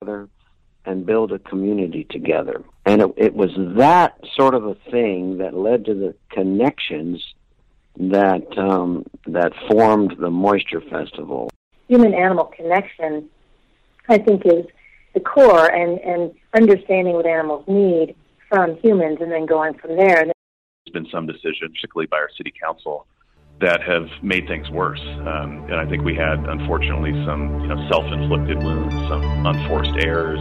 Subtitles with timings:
[0.00, 0.28] together
[0.84, 2.62] and build a community together.
[2.84, 7.22] And it, it was that sort of a thing that led to the connections
[7.98, 11.50] that um, that formed the Moisture Festival.
[11.88, 13.28] Human animal connection,
[14.08, 14.66] I think, is
[15.14, 18.14] the core, and, and understanding what animals need
[18.48, 20.24] from humans, and then going from there.
[20.24, 23.06] There's been some decisions, particularly by our city council,
[23.60, 25.00] that have made things worse.
[25.00, 30.40] Um, and I think we had, unfortunately, some you know, self-inflicted wounds, some unforced errors.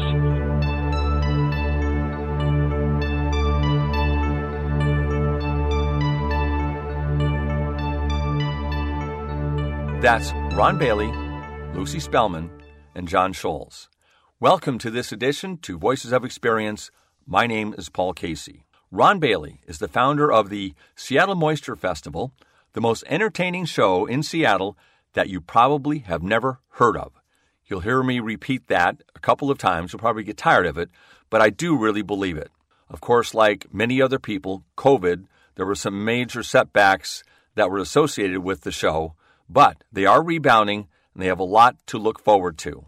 [10.01, 11.11] That's Ron Bailey,
[11.73, 12.51] Lucy Spellman,
[12.93, 13.87] and John Scholes.
[14.41, 16.91] Welcome to this edition to Voices of Experience.
[17.25, 18.65] My name is Paul Casey.
[18.91, 22.33] Ron Bailey is the founder of the Seattle Moisture Festival,
[22.75, 24.77] the most entertaining show in Seattle
[25.13, 27.13] that you probably have never heard of.
[27.65, 29.93] You'll hear me repeat that a couple of times.
[29.93, 30.89] You'll probably get tired of it,
[31.29, 32.51] but I do really believe it.
[32.89, 37.23] Of course, like many other people, COVID, there were some major setbacks
[37.55, 39.15] that were associated with the show,
[39.49, 42.83] but they are rebounding and they have a lot to look forward to.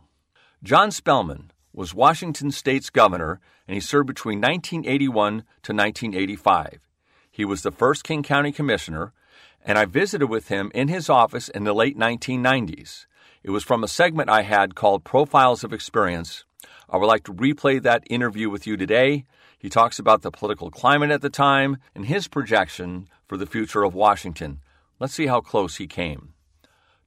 [0.62, 6.80] John Spellman was Washington State's governor and he served between 1981 to 1985.
[7.32, 9.14] He was the first King County commissioner,
[9.68, 13.06] and I visited with him in his office in the late 1990s.
[13.44, 16.46] It was from a segment I had called Profiles of Experience.
[16.90, 19.26] I would like to replay that interview with you today.
[19.60, 23.84] He talks about the political climate at the time and his projection for the future
[23.84, 24.62] of Washington.
[25.02, 26.34] Let's see how close he came.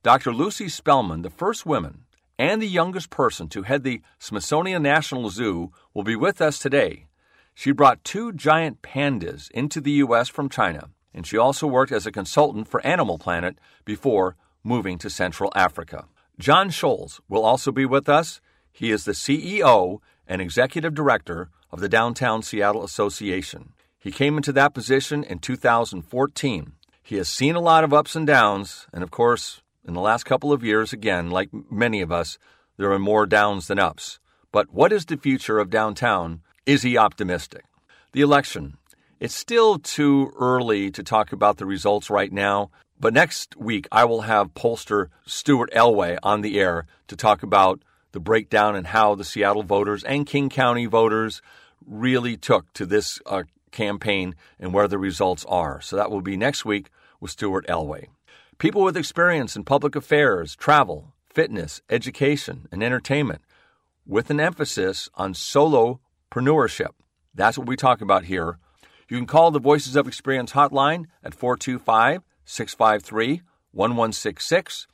[0.03, 0.33] Dr.
[0.33, 2.05] Lucy Spellman, the first woman
[2.38, 7.06] and the youngest person to head the Smithsonian National Zoo, will be with us today.
[7.55, 10.28] She brought two giant pandas into the U.S.
[10.28, 15.11] from China, and she also worked as a consultant for Animal Planet before moving to
[15.11, 16.06] Central Africa.
[16.39, 18.41] John Scholes will also be with us.
[18.72, 23.72] He is the CEO and executive director of the Downtown Seattle Association.
[23.98, 26.72] He came into that position in 2014.
[27.03, 30.25] He has seen a lot of ups and downs, and of course, in the last
[30.25, 32.38] couple of years, again, like many of us,
[32.77, 34.19] there are more downs than ups.
[34.53, 36.41] But what is the future of downtown?
[36.66, 37.65] Is he optimistic?
[38.12, 38.77] The election.
[39.20, 44.06] It's still too early to talk about the results right now, but next week I
[44.06, 47.82] will have pollster Stuart Elway on the air to talk about
[48.12, 51.42] the breakdown and how the Seattle voters and King County voters
[51.86, 53.42] really took to this uh,
[53.72, 55.82] campaign and where the results are.
[55.82, 56.88] So that will be next week
[57.20, 58.06] with Stuart Elway.
[58.56, 63.42] People with experience in public affairs, travel, fitness, education, and entertainment,
[64.06, 66.94] with an emphasis on solopreneurship.
[67.34, 68.59] That's what we talk about here.
[69.10, 74.87] You can call the Voices of Experience hotline at 425 653 1166.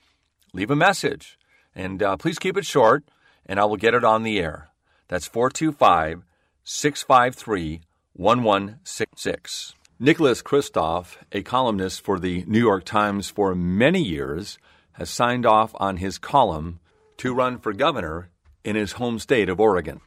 [0.54, 1.38] Leave a message,
[1.75, 3.04] and uh, please keep it short,
[3.44, 4.71] and I will get it on the air.
[5.09, 6.22] That's 425
[6.65, 7.82] 653
[8.15, 9.75] 1166.
[10.00, 14.59] Nicholas Kristof, a columnist for the New York Times for many years,
[14.93, 16.81] has signed off on his column
[17.19, 18.31] to run for governor
[18.65, 20.00] in his home state of Oregon.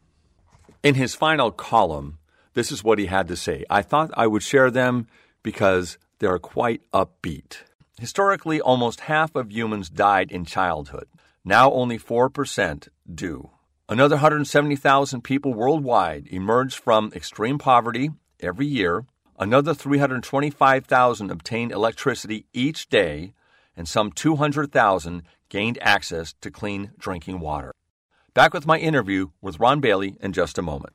[0.81, 2.18] In his final column,
[2.59, 3.63] this is what he had to say.
[3.69, 5.07] I thought I would share them
[5.43, 7.63] because they are quite upbeat.
[7.97, 11.07] Historically, almost half of humans died in childhood.
[11.45, 13.49] Now only 4% do.
[13.87, 18.09] Another 170,000 people worldwide emerge from extreme poverty
[18.41, 19.05] every year
[19.39, 23.31] Another 325,000 obtained electricity each day,
[23.73, 27.71] and some 200,000 gained access to clean drinking water.
[28.33, 30.93] Back with my interview with Ron Bailey in just a moment.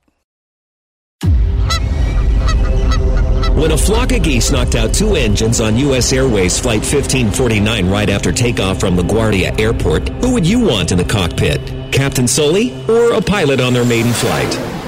[3.54, 6.12] When a flock of geese knocked out two engines on U.S.
[6.12, 11.04] Airways Flight 1549 right after takeoff from LaGuardia Airport, who would you want in the
[11.04, 11.60] cockpit?
[11.92, 14.83] Captain Sully or a pilot on their maiden flight?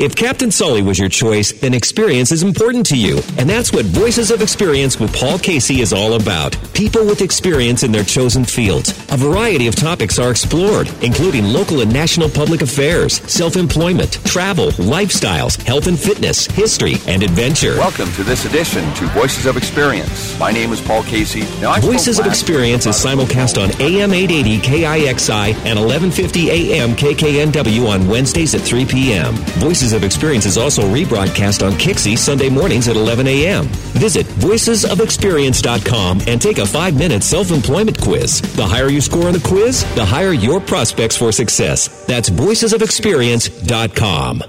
[0.00, 3.20] If Captain Sully was your choice, then experience is important to you.
[3.38, 6.58] And that's what Voices of Experience with Paul Casey is all about.
[6.74, 8.90] People with experience in their chosen fields.
[9.12, 15.62] A variety of topics are explored, including local and national public affairs, self-employment, travel, lifestyles,
[15.62, 17.76] health and fitness, history, and adventure.
[17.78, 20.36] Welcome to this edition to Voices of Experience.
[20.40, 21.42] My name is Paul Casey.
[21.60, 28.08] Now, Voices of Experience is simulcast on AM 880 KIXI and 1150 AM KKNW on
[28.08, 29.34] Wednesdays at 3 p.m.
[29.60, 33.66] Voices Voices of Experience is also rebroadcast on Kixie Sunday mornings at 11 a.m.
[33.92, 38.40] Visit voicesofexperience.com and take a five minute self employment quiz.
[38.56, 42.06] The higher you score on the quiz, the higher your prospects for success.
[42.06, 44.42] That's voicesofexperience.com.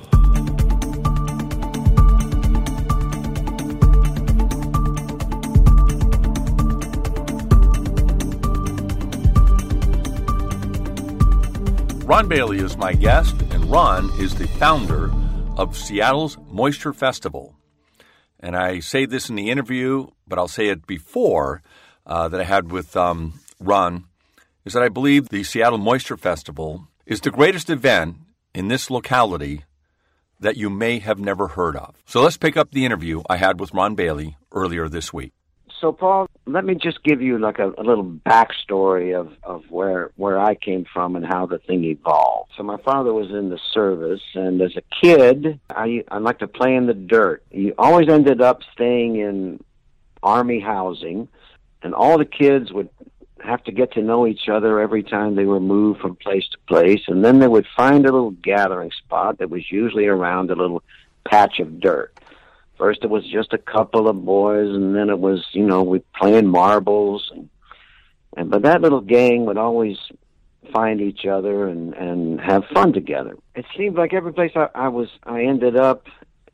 [12.05, 15.11] Ron Bailey is my guest, and Ron is the founder
[15.57, 17.55] of Seattle's Moisture Festival.
[18.39, 21.61] And I say this in the interview, but I'll say it before
[22.05, 24.05] uh, that I had with um, Ron,
[24.65, 28.17] is that I believe the Seattle Moisture Festival is the greatest event
[28.53, 29.63] in this locality
[30.39, 31.95] that you may have never heard of.
[32.05, 35.33] So let's pick up the interview I had with Ron Bailey earlier this week.
[35.85, 40.09] So, Paul, let me just give you like a, a little backstory of, of where
[40.15, 42.53] where I came from and how the thing evolved.
[42.57, 46.47] So, my father was in the service, and as a kid, I I liked to
[46.47, 47.43] play in the dirt.
[47.51, 49.63] He always ended up staying in
[50.23, 51.27] army housing,
[51.83, 52.89] and all the kids would
[53.39, 56.57] have to get to know each other every time they were moved from place to
[56.67, 60.55] place, and then they would find a little gathering spot that was usually around a
[60.55, 60.81] little
[61.25, 62.11] patch of dirt.
[62.77, 65.99] First, it was just a couple of boys, and then it was, you know, we
[66.15, 67.49] playing marbles, and
[68.35, 69.97] and but that little gang would always
[70.73, 73.37] find each other and and have fun together.
[73.55, 76.07] It seemed like every place I, I was, I ended up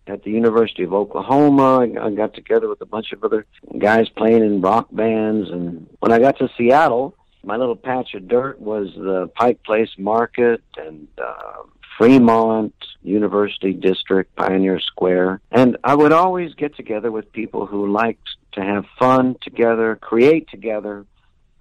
[0.05, 1.79] at the University of Oklahoma.
[1.79, 3.45] I, I got together with a bunch of other
[3.79, 8.27] guys playing in rock bands, and when I got to Seattle, my little patch of
[8.27, 11.63] dirt was the Pike Place Market and uh,
[12.01, 18.27] Fremont University District, Pioneer Square, and I would always get together with people who liked
[18.53, 21.05] to have fun together, create together,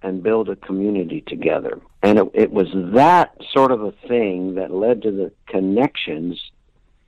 [0.01, 1.79] and build a community together.
[2.01, 6.41] And it, it was that sort of a thing that led to the connections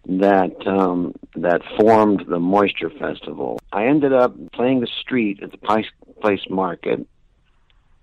[0.06, 3.60] that um, that formed the Moisture Festival.
[3.72, 5.58] I ended up playing the street at the
[6.22, 7.08] Place Market,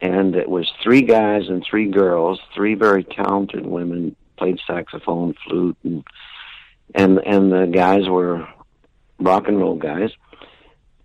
[0.01, 5.77] and it was three guys and three girls, three very talented women played saxophone, flute,
[5.85, 6.03] and
[6.95, 8.49] and and the guys were
[9.21, 10.11] rock and roll guys,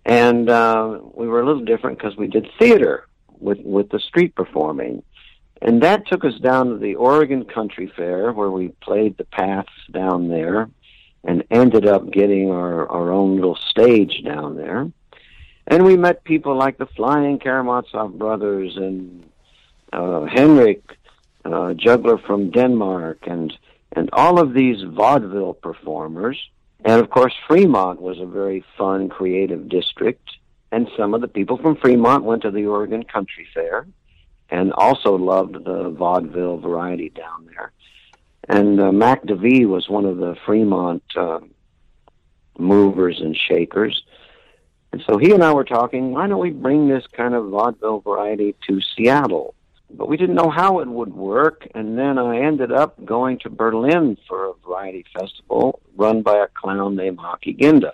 [0.04, 3.06] and uh, we were a little different because we did theater
[3.38, 5.02] with with the street performing.
[5.62, 9.68] And that took us down to the Oregon Country Fair where we played the paths
[9.90, 10.68] down there
[11.24, 14.90] and ended up getting our, our own little stage down there.
[15.66, 19.24] And we met people like the Flying Karamazov brothers and
[19.92, 20.82] uh, Henrik,
[21.54, 23.52] uh, juggler from Denmark, and
[23.92, 26.38] and all of these vaudeville performers.
[26.84, 30.28] And of course, Fremont was a very fun, creative district.
[30.70, 33.86] And some of the people from Fremont went to the Oregon Country Fair
[34.50, 37.72] and also loved the vaudeville variety down there.
[38.48, 41.40] And uh, Mac DeVee was one of the Fremont uh,
[42.58, 44.04] movers and shakers.
[44.92, 48.00] And so he and I were talking, why don't we bring this kind of vaudeville
[48.00, 49.54] variety to Seattle?
[49.90, 51.68] But we didn't know how it would work.
[51.74, 56.48] And then I ended up going to Berlin for a variety festival run by a
[56.48, 57.92] clown named Haki Ginda.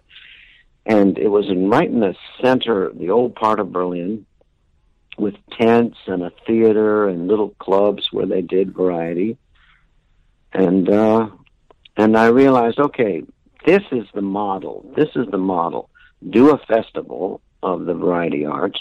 [0.84, 4.26] And it was in, right in the center, the old part of Berlin,
[5.16, 9.36] with tents and a theater and little clubs where they did variety
[10.52, 11.28] and uh,
[11.96, 13.22] and I realized, okay,
[13.66, 14.90] this is the model.
[14.96, 15.90] This is the model.
[16.28, 18.80] Do a festival of the variety arts.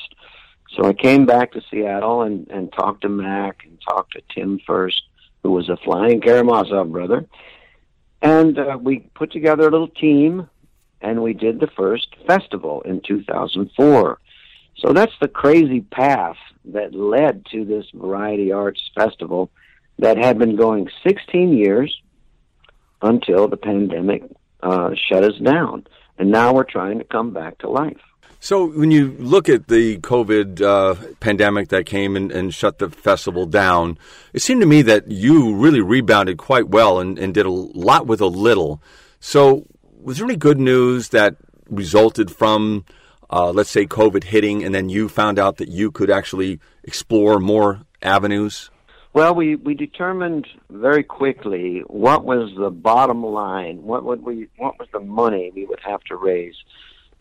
[0.75, 4.59] So I came back to Seattle and and talked to Mac and talked to Tim
[4.65, 5.03] first,
[5.43, 7.25] who was a flying Karamazov brother,
[8.21, 10.49] and uh, we put together a little team,
[11.01, 14.19] and we did the first festival in 2004.
[14.77, 19.51] So that's the crazy path that led to this variety arts festival
[19.99, 22.01] that had been going 16 years
[23.01, 24.23] until the pandemic
[24.63, 25.85] uh, shut us down.
[26.17, 28.01] And now we're trying to come back to life.
[28.43, 32.89] So, when you look at the COVID uh, pandemic that came and, and, shut the
[32.89, 33.99] festival down,
[34.33, 38.07] it seemed to me that you really rebounded quite well and, and did a lot
[38.07, 38.81] with a little.
[39.19, 39.67] So,
[40.01, 41.35] was there any good news that
[41.69, 42.83] resulted from,
[43.29, 47.37] uh, let's say, COVID hitting, and then you found out that you could actually explore
[47.37, 48.71] more avenues?
[49.13, 54.79] Well, we, we determined very quickly what was the bottom line, what would we what
[54.79, 56.55] was the money we would have to raise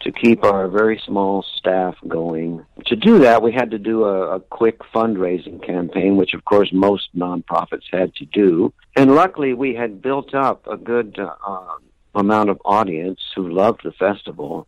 [0.00, 2.64] to keep our very small staff going.
[2.86, 6.70] To do that, we had to do a, a quick fundraising campaign, which of course
[6.72, 8.72] most nonprofits had to do.
[8.96, 11.76] And luckily, we had built up a good uh,
[12.14, 14.66] amount of audience who loved the festival,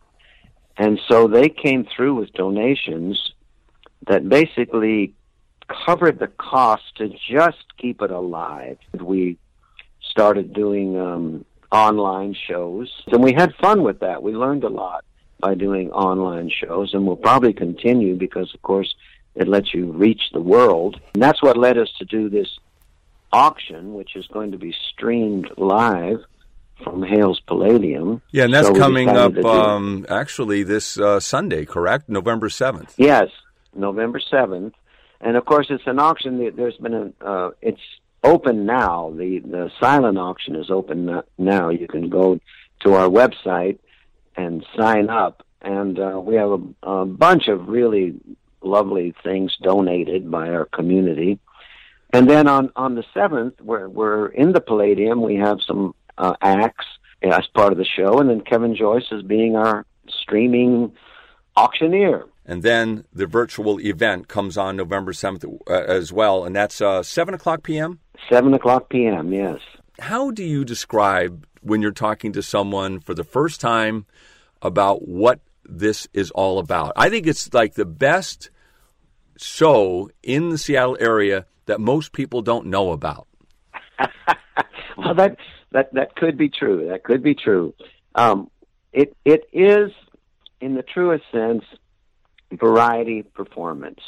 [0.77, 3.33] and so they came through with donations
[4.07, 5.13] that basically
[5.85, 8.77] covered the cost to just keep it alive.
[8.99, 9.37] We
[10.01, 14.21] started doing um, online shows, and we had fun with that.
[14.21, 15.05] We learned a lot
[15.43, 18.93] by doing online shows, and we'll probably continue because, of course,
[19.35, 20.99] it lets you reach the world.
[21.13, 22.47] And that's what led us to do this
[23.31, 26.19] auction, which is going to be streamed live
[26.83, 28.21] from Hales Palladium.
[28.31, 32.09] Yeah, and that's so coming up um, actually this uh, Sunday, correct?
[32.09, 32.93] November 7th.
[32.97, 33.29] Yes,
[33.75, 34.73] November 7th
[35.23, 36.51] and of course it's an auction.
[36.55, 37.81] There's been a uh, it's
[38.23, 39.13] open now.
[39.17, 41.69] The the silent auction is open now.
[41.69, 42.39] You can go
[42.81, 43.79] to our website
[44.35, 46.61] and sign up, and uh, we have a,
[47.01, 48.15] a bunch of really
[48.61, 51.39] lovely things donated by our community.
[52.11, 55.21] And then on on the seventh, we're we're in the Palladium.
[55.21, 56.85] We have some uh, acts
[57.23, 60.93] as part of the show, and then Kevin Joyce is being our streaming
[61.55, 62.25] auctioneer.
[62.45, 67.01] And then the virtual event comes on November 7th uh, as well, and that's uh,
[67.01, 67.99] 7 o'clock p.m.?
[68.29, 69.59] 7 o'clock p.m., yes.
[69.99, 74.05] How do you describe when you're talking to someone for the first time
[74.61, 76.93] about what this is all about?
[76.95, 78.49] I think it's like the best
[79.37, 83.27] show in the Seattle area that most people don't know about.
[84.97, 85.37] well, that
[85.71, 86.87] that that could be true.
[86.89, 87.73] That could be true.
[88.15, 88.49] Um,
[88.91, 89.91] it it is,
[90.61, 91.63] in the truest sense,
[92.51, 93.99] variety performance.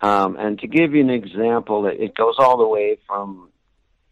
[0.00, 3.50] Um, and to give you an example, it, it goes all the way from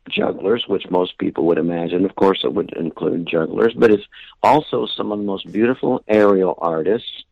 [0.08, 2.04] jugglers, which most people would imagine.
[2.04, 4.06] Of course, it would include jugglers, but it's
[4.42, 7.24] also some of the most beautiful aerial artists.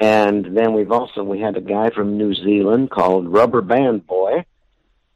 [0.00, 4.44] And then we've also we had a guy from New Zealand called Rubber Band Boy,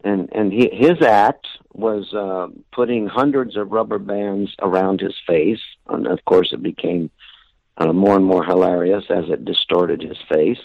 [0.05, 5.61] and and he, his act was uh, putting hundreds of rubber bands around his face,
[5.89, 7.11] and of course it became
[7.77, 10.61] uh, more and more hilarious as it distorted his face.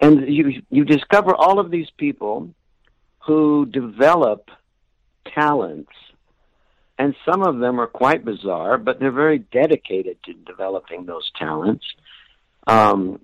[0.00, 2.54] And you you discover all of these people
[3.20, 4.50] who develop
[5.34, 5.92] talents,
[6.98, 11.84] and some of them are quite bizarre, but they're very dedicated to developing those talents.
[12.66, 13.20] Um,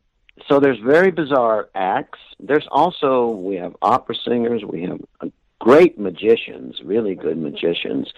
[0.47, 2.19] so there's very bizarre acts.
[2.41, 5.01] There's also we have opera singers, we have
[5.59, 8.13] great magicians, really good magicians,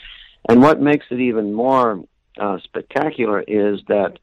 [0.48, 2.04] and what makes it even more
[2.38, 4.18] uh, spectacular is that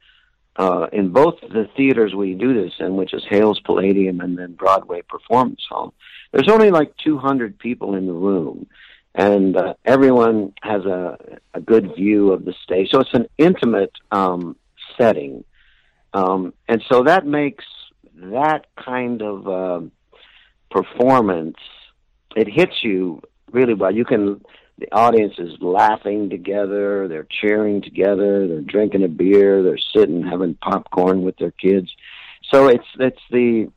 [0.56, 4.54] uh, in both the theaters we do this in, which is Hales Palladium and then
[4.54, 5.94] Broadway Performance Hall,
[6.32, 8.66] there's only like 200 people in the room,
[9.14, 12.90] and uh, everyone has a, a good view of the stage.
[12.90, 14.56] So it's an intimate um,
[14.96, 15.44] setting,
[16.12, 17.64] um, and so that makes
[18.14, 19.80] that kind of uh,
[20.70, 21.56] performance
[22.36, 23.22] it hits you
[23.52, 23.94] really well.
[23.94, 24.40] You can
[24.78, 30.54] the audience is laughing together, they're cheering together, they're drinking a beer, they're sitting having
[30.54, 31.90] popcorn with their kids.
[32.52, 33.70] So it's it's the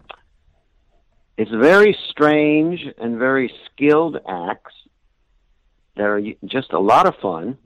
[1.37, 4.75] it's very strange and very skilled acts
[5.95, 7.57] that are just a lot of fun,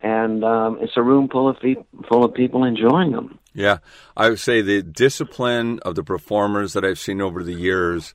[0.00, 1.56] and um, it's a room full of
[2.08, 3.38] full of people enjoying them.
[3.54, 3.78] Yeah,
[4.16, 8.14] I would say the discipline of the performers that I've seen over the years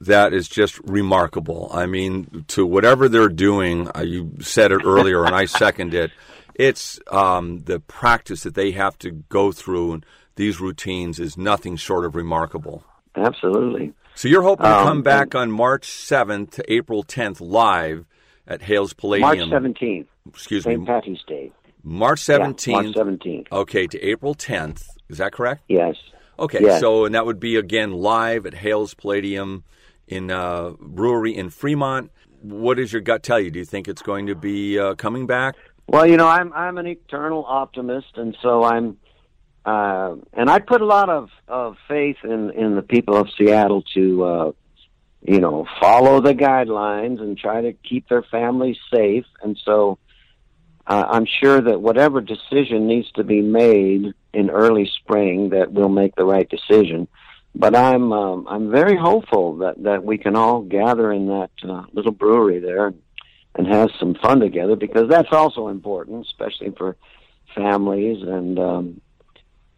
[0.00, 1.70] that is just remarkable.
[1.72, 6.10] I mean, to whatever they're doing, uh, you said it earlier, and I second it.
[6.54, 11.76] It's um, the practice that they have to go through and these routines is nothing
[11.76, 12.84] short of remarkable.
[13.16, 13.92] Absolutely.
[14.14, 18.06] So you're hoping to um, come back on March 7th to April 10th live
[18.46, 19.50] at Hales Palladium.
[19.50, 20.06] March 17th.
[20.28, 20.80] Excuse St.
[20.80, 20.86] me.
[20.86, 21.52] Patty's Day.
[21.82, 22.66] March 17th.
[22.66, 23.52] Yeah, March 17th.
[23.52, 24.84] Okay, to April 10th.
[25.08, 25.62] Is that correct?
[25.68, 25.96] Yes.
[26.38, 26.80] Okay, yes.
[26.80, 29.62] so and that would be again live at Hales Palladium
[30.08, 32.10] in uh, brewery in Fremont.
[32.42, 33.50] What does your gut tell you?
[33.50, 35.54] Do you think it's going to be uh, coming back?
[35.86, 38.96] Well, you know, I'm I'm an eternal optimist, and so I'm,
[39.64, 43.82] uh, and I put a lot of, of faith in in the people of Seattle
[43.94, 44.52] to, uh,
[45.24, 49.24] you know, follow the guidelines and try to keep their families safe.
[49.42, 49.98] And so,
[50.86, 55.88] uh, I'm sure that whatever decision needs to be made in early spring, that we'll
[55.88, 57.08] make the right decision
[57.54, 61.84] but I'm um, I'm very hopeful that that we can all gather in that uh,
[61.92, 63.02] little brewery there and,
[63.54, 66.96] and have some fun together because that's also important, especially for
[67.54, 68.22] families.
[68.22, 69.00] And um,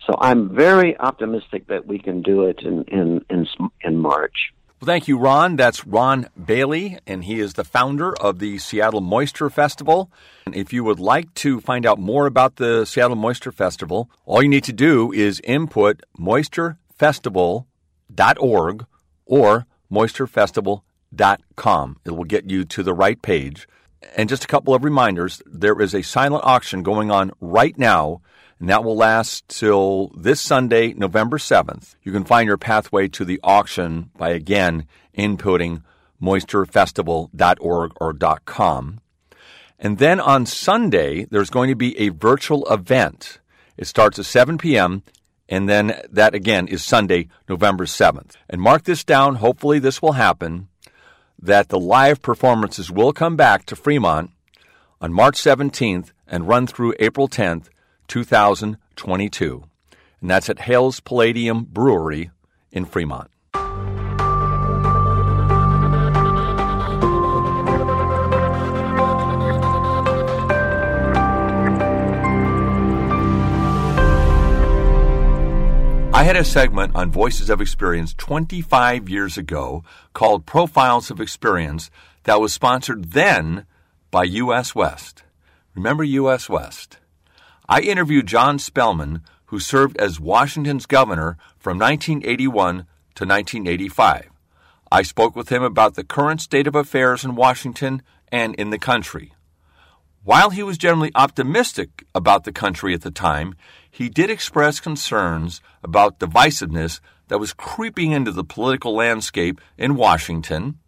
[0.07, 3.47] so I'm very optimistic that we can do it in in in,
[3.83, 4.53] in March.
[4.78, 5.56] Well, thank you, Ron.
[5.56, 10.11] That's Ron Bailey, and he is the founder of the Seattle Moisture Festival.
[10.45, 14.42] And if you would like to find out more about the Seattle Moisture Festival, all
[14.42, 18.87] you need to do is input moisture moisturefestival.org
[19.26, 22.00] or moisturefestival.com.
[22.04, 23.68] It will get you to the right page.
[24.16, 28.21] And just a couple of reminders there is a silent auction going on right now,
[28.59, 31.95] and that will last till this Sunday, November 7th.
[32.03, 34.87] You can find your pathway to the auction by again
[35.17, 35.83] inputting
[36.23, 39.01] moisturefestival.org or .com.
[39.79, 43.41] And then on Sunday, there's going to be a virtual event.
[43.77, 45.03] It starts at 7 p.m.
[45.49, 48.37] And then that again is Sunday, November 7th.
[48.49, 49.37] And mark this down.
[49.37, 50.69] Hopefully, this will happen
[51.39, 54.31] that the live performances will come back to Fremont
[55.01, 57.69] on March 17th and run through April 10th,
[58.09, 59.65] 2022.
[60.21, 62.31] And that's at Hales Palladium Brewery
[62.71, 63.31] in Fremont.
[76.17, 79.85] I had a segment on Voices of Experience 25 years ago
[80.15, 81.91] called Profiles of Experience
[82.25, 83.67] that was sponsored then
[84.11, 85.25] by US West.
[85.75, 86.97] Remember US West?
[87.69, 94.31] I interviewed John Spellman, who served as Washington's governor from 1981 to 1985.
[94.93, 98.79] I spoke with him about the current state of affairs in Washington and in the
[98.79, 99.33] country.
[100.23, 103.55] While he was generally optimistic about the country at the time,
[103.91, 110.79] he did express concerns about divisiveness that was creeping into the political landscape in Washington.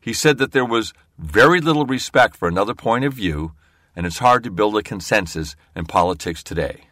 [0.00, 3.52] He said that there was very little respect for another point of view,
[3.98, 6.84] and it's hard to build a consensus in politics today.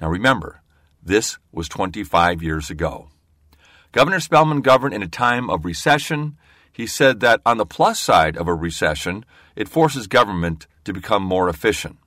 [0.00, 0.62] Now remember,
[1.02, 3.10] this was 25 years ago.
[3.92, 6.38] Governor Spellman governed in a time of recession.
[6.72, 11.22] He said that on the plus side of a recession, it forces government to become
[11.22, 11.98] more efficient.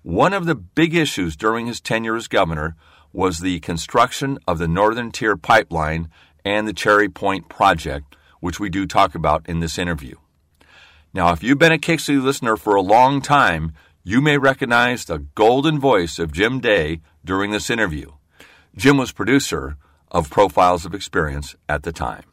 [0.00, 2.74] One of the big issues during his tenure as governor
[3.12, 6.08] was the construction of the Northern Tier pipeline
[6.42, 10.16] and the Cherry Point project, which we do talk about in this interview.
[11.14, 15.18] Now, if you've been a Kixie listener for a long time, you may recognize the
[15.18, 18.12] golden voice of Jim Day during this interview.
[18.74, 19.76] Jim was producer
[20.10, 22.24] of Profiles of Experience at the time.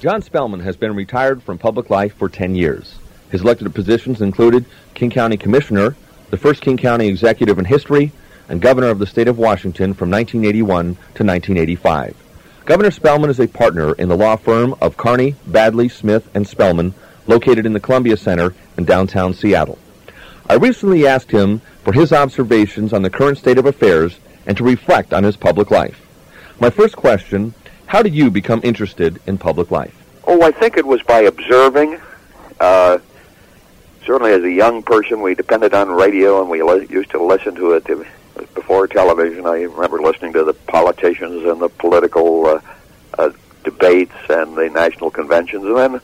[0.00, 2.96] John Spellman has been retired from public life for 10 years.
[3.30, 5.94] His elected positions included King County Commissioner,
[6.30, 8.10] the first King County executive in history,
[8.48, 12.23] and Governor of the State of Washington from 1981 to 1985.
[12.66, 16.94] Governor Spellman is a partner in the law firm of Carney, Badley, Smith, and Spellman,
[17.26, 19.78] located in the Columbia Center in downtown Seattle.
[20.48, 24.64] I recently asked him for his observations on the current state of affairs and to
[24.64, 26.00] reflect on his public life.
[26.58, 27.52] My first question,
[27.84, 29.94] how did you become interested in public life?
[30.26, 32.00] Oh, I think it was by observing.
[32.58, 32.96] Uh,
[34.06, 37.54] certainly as a young person, we depended on radio and we li- used to listen
[37.56, 37.84] to it
[38.54, 39.46] before television.
[39.46, 42.60] I remember listening to the politicians and the political uh,
[43.18, 43.30] uh,
[43.62, 45.64] debates and the national conventions.
[45.64, 46.00] And then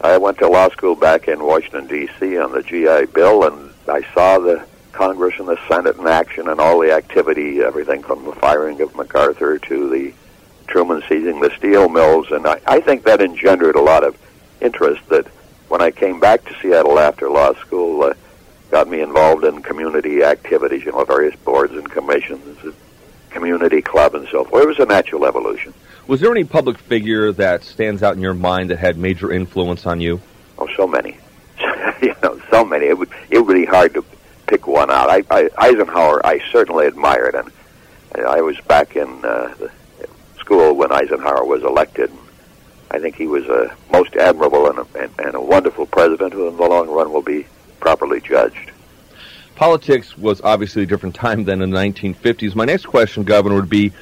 [0.00, 2.38] I went to law school back in Washington, D.C.
[2.38, 6.60] on the GI Bill, and I saw the Congress and the Senate in action and
[6.60, 10.12] all the activity, everything from the firing of MacArthur to the
[10.66, 12.30] Truman seizing the steel mills.
[12.30, 14.16] And I, I think that engendered a lot of
[14.60, 15.26] interest that
[15.68, 18.14] when I came back to Seattle after law school, uh,
[18.70, 22.74] got me involved in community activities, you know, various boards and commissions,
[23.30, 24.64] community club, and so forth.
[24.64, 25.72] It was a natural evolution.
[26.06, 29.86] Was there any public figure that stands out in your mind that had major influence
[29.86, 30.20] on you?
[30.58, 31.18] Oh, so many.
[32.02, 32.86] you know, so many.
[32.86, 34.04] It would it would be hard to
[34.46, 35.10] pick one out.
[35.10, 37.52] I, I Eisenhower, I certainly admired, and
[38.26, 39.54] I was back in uh,
[40.38, 42.10] school when Eisenhower was elected.
[42.90, 46.48] I think he was a most admirable and a, and, and a wonderful president who,
[46.48, 47.46] in the long run, will be
[47.80, 48.72] properly judged.
[49.54, 52.54] Politics was obviously a different time than in the 1950s.
[52.54, 53.92] My next question, Governor, would be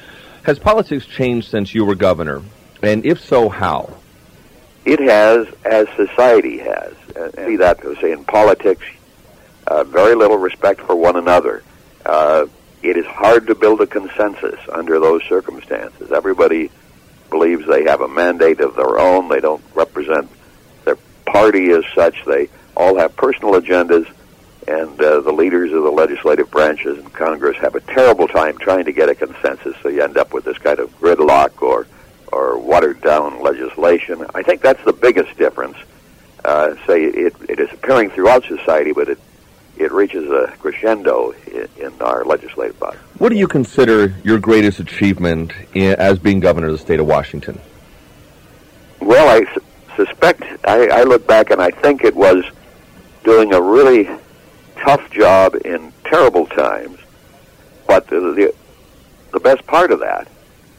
[0.43, 2.41] Has politics changed since you were governor?
[2.83, 3.97] And if so, how?
[4.85, 6.93] It has, as society has.
[7.15, 8.85] And see that, say, in politics,
[9.65, 11.63] uh, very little respect for one another.
[12.05, 12.45] Uh,
[12.83, 16.11] it is hard to build a consensus under those circumstances.
[16.11, 16.69] Everybody
[17.29, 19.27] believes they have a mandate of their own.
[19.27, 20.29] They don't represent
[20.85, 22.23] their party as such.
[22.25, 24.07] They all have personal agendas,
[24.67, 28.85] and uh, the leaders of the legislative branches in Congress have a terrible time trying
[28.85, 29.75] to get a consensus.
[29.81, 31.87] So you end up with this kind of gridlock or
[32.31, 34.25] or watered down legislation.
[34.35, 35.77] I think that's the biggest difference.
[36.45, 39.19] Uh, say it, it is appearing throughout society, but it
[39.77, 42.97] it reaches a crescendo in, in our legislative body.
[43.17, 47.07] What do you consider your greatest achievement in, as being governor of the state of
[47.07, 47.59] Washington?
[48.99, 49.63] Well, I su-
[49.95, 52.43] suspect I, I look back and I think it was
[53.27, 54.09] doing a really
[54.77, 56.97] tough job in terrible times.
[57.85, 58.55] But the the,
[59.33, 60.29] the best part of that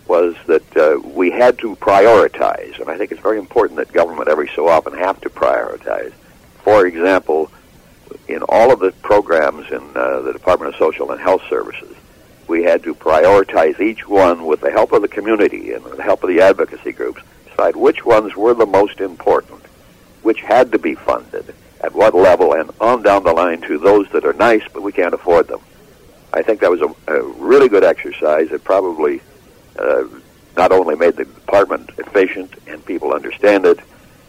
[0.07, 4.29] was that uh, we had to prioritize, and I think it's very important that government
[4.29, 6.15] every so often have to prioritize.
[6.65, 7.51] For example,
[8.29, 11.95] in all of the programs in uh, the Department of Social and Health Services,
[12.47, 16.23] we had to prioritize each one with the help of the community and the help
[16.23, 19.63] of the advocacy groups, decide which ones were the most important,
[20.23, 24.09] which had to be funded, at what level, and on down the line to those
[24.11, 25.61] that are nice but we can't afford them.
[26.33, 28.51] I think that was a, a really good exercise.
[28.51, 29.21] It probably
[29.79, 30.05] uh,
[30.57, 33.79] not only made the department efficient and people understand it,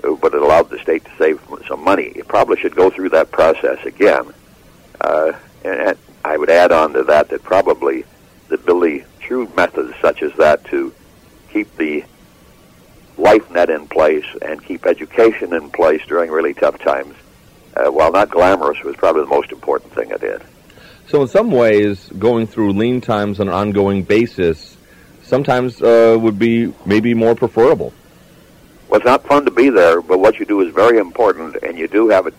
[0.02, 2.14] but it allowed the state to save some money.
[2.16, 4.32] It probably should go through that process again.
[5.02, 5.34] Uh,
[5.66, 8.06] and I would add on to that that probably
[8.48, 10.94] the ability through methods such as that to
[11.52, 12.04] keep the
[13.18, 17.16] life net in place and keep education in place during really tough times,
[17.76, 20.42] uh, while not glamorous, was probably the most important thing I did.
[21.08, 24.78] So in some ways, going through lean times on an ongoing basis
[25.30, 27.94] sometimes uh, would be maybe more preferable.
[28.90, 31.78] Well, it's not fun to be there, but what you do is very important, and
[31.78, 32.34] you do have it.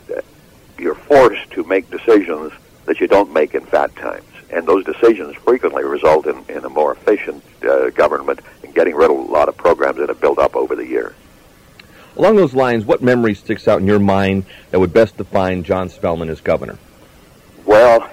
[0.77, 2.53] You're forced to make decisions
[2.87, 6.69] that you don't make in fat times, and those decisions frequently result in, in a
[6.69, 10.39] more efficient uh, government and getting rid of a lot of programs that have built
[10.39, 11.15] up over the years.
[12.21, 15.89] Along those lines, what memory sticks out in your mind that would best define John
[15.89, 16.77] Spellman as governor?
[17.65, 18.11] Well,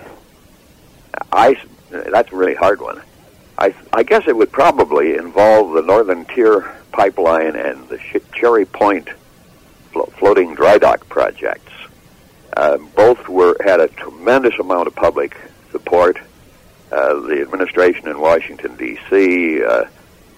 [1.29, 1.57] I
[1.89, 3.01] that's a really hard one.
[3.57, 7.99] I I guess it would probably involve the Northern Tier pipeline and the
[8.33, 9.09] Cherry Point
[9.91, 11.73] flo- floating dry dock projects.
[12.55, 15.35] Uh, both were had a tremendous amount of public
[15.73, 16.17] support.
[16.93, 19.83] Uh, the administration in Washington D.C., uh,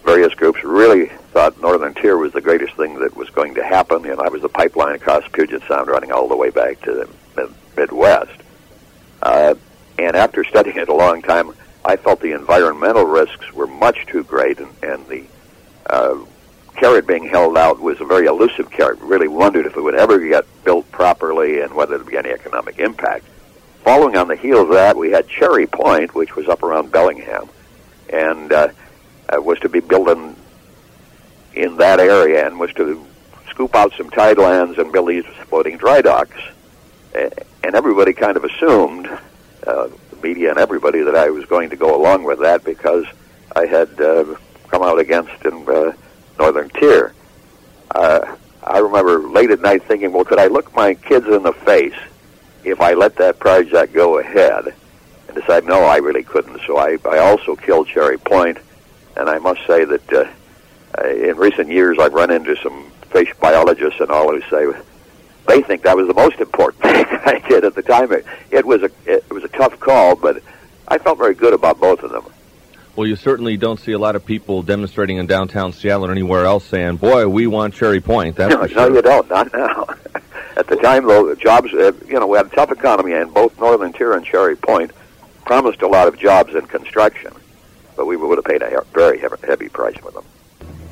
[0.09, 4.07] various groups really thought Northern Tier was the greatest thing that was going to happen,
[4.07, 7.53] and I was the pipeline across Puget Sound running all the way back to the
[7.77, 8.41] Midwest.
[9.21, 9.53] Uh,
[9.99, 11.51] and after studying it a long time,
[11.85, 15.25] I felt the environmental risks were much too great, and, and the
[15.85, 16.17] uh,
[16.75, 18.97] carrot being held out was a very elusive carrot.
[19.01, 22.79] Really wondered if it would ever get built properly and whether there'd be any economic
[22.79, 23.25] impact.
[23.83, 27.47] Following on the heels of that, we had Cherry Point, which was up around Bellingham,
[28.11, 28.69] and uh,
[29.29, 30.09] uh, was to be built
[31.53, 33.05] in that area, and was to
[33.49, 36.39] scoop out some tidelands and build these floating dry docks.
[37.13, 39.07] And everybody kind of assumed,
[39.67, 43.05] uh, the media and everybody, that I was going to go along with that because
[43.55, 44.35] I had uh,
[44.69, 45.91] come out against in uh,
[46.37, 47.13] Northern Tier.
[47.91, 51.53] Uh, I remember late at night thinking, well, could I look my kids in the
[51.53, 51.97] face
[52.63, 54.73] if I let that project go ahead?
[55.27, 56.61] And decide, no, I really couldn't.
[56.65, 58.57] So I, I also killed Cherry Point,
[59.19, 63.99] and I must say that uh, in recent years I've run into some fish biologists
[63.99, 64.79] and all who say
[65.47, 68.11] they think that was the most important thing I did at the time.
[68.11, 70.41] It, it was a it was a tough call, but
[70.87, 72.25] I felt very good about both of them.
[72.95, 76.45] Well, you certainly don't see a lot of people demonstrating in downtown Seattle or anywhere
[76.45, 78.89] else saying, "Boy, we want Cherry Point." That's no, sure.
[78.89, 79.29] no, you don't.
[79.29, 79.85] Not now.
[80.57, 83.57] At the time, though, jobs, uh, you know, we had a tough economy, and both
[83.59, 84.91] Northern Tier and Cherry Point
[85.45, 87.31] promised a lot of jobs in construction,
[87.99, 90.23] but we would have paid a very heavy price for them.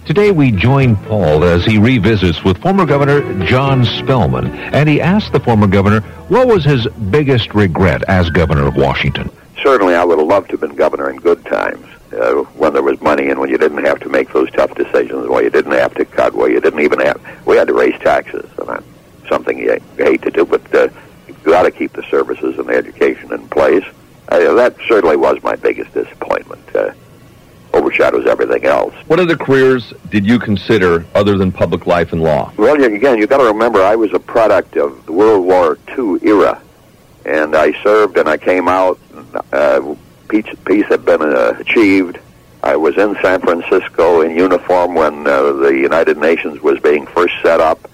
[0.06, 5.32] Today we join Paul as he revisits with former Governor John Spellman, and he asked
[5.32, 9.32] the former governor what was his biggest regret as governor of Washington.
[9.64, 12.84] Certainly, I would have loved to have been governor in good times uh, when there
[12.84, 15.72] was money and when you didn't have to make those tough decisions, where you didn't
[15.72, 17.22] have to cut, where you didn't even have.
[17.46, 18.86] We had to raise taxes, and that's
[19.30, 20.90] something you hate to do, but uh,
[21.26, 23.86] you've got to keep the services and the education in place.
[24.30, 26.76] Uh, that certainly was my biggest disappointment.
[26.76, 26.92] Uh,
[27.74, 28.94] overshadows everything else.
[29.08, 32.52] What other careers did you consider other than public life and law?
[32.58, 36.18] Well, again, you've got to remember I was a product of the World War II
[36.28, 36.62] era,
[37.26, 39.00] and I served and I came out.
[39.52, 39.96] Uh,
[40.30, 42.20] peace, peace had been uh, achieved.
[42.64, 47.36] I was in San Francisco in uniform when uh, the United Nations was being first
[47.42, 47.90] set up,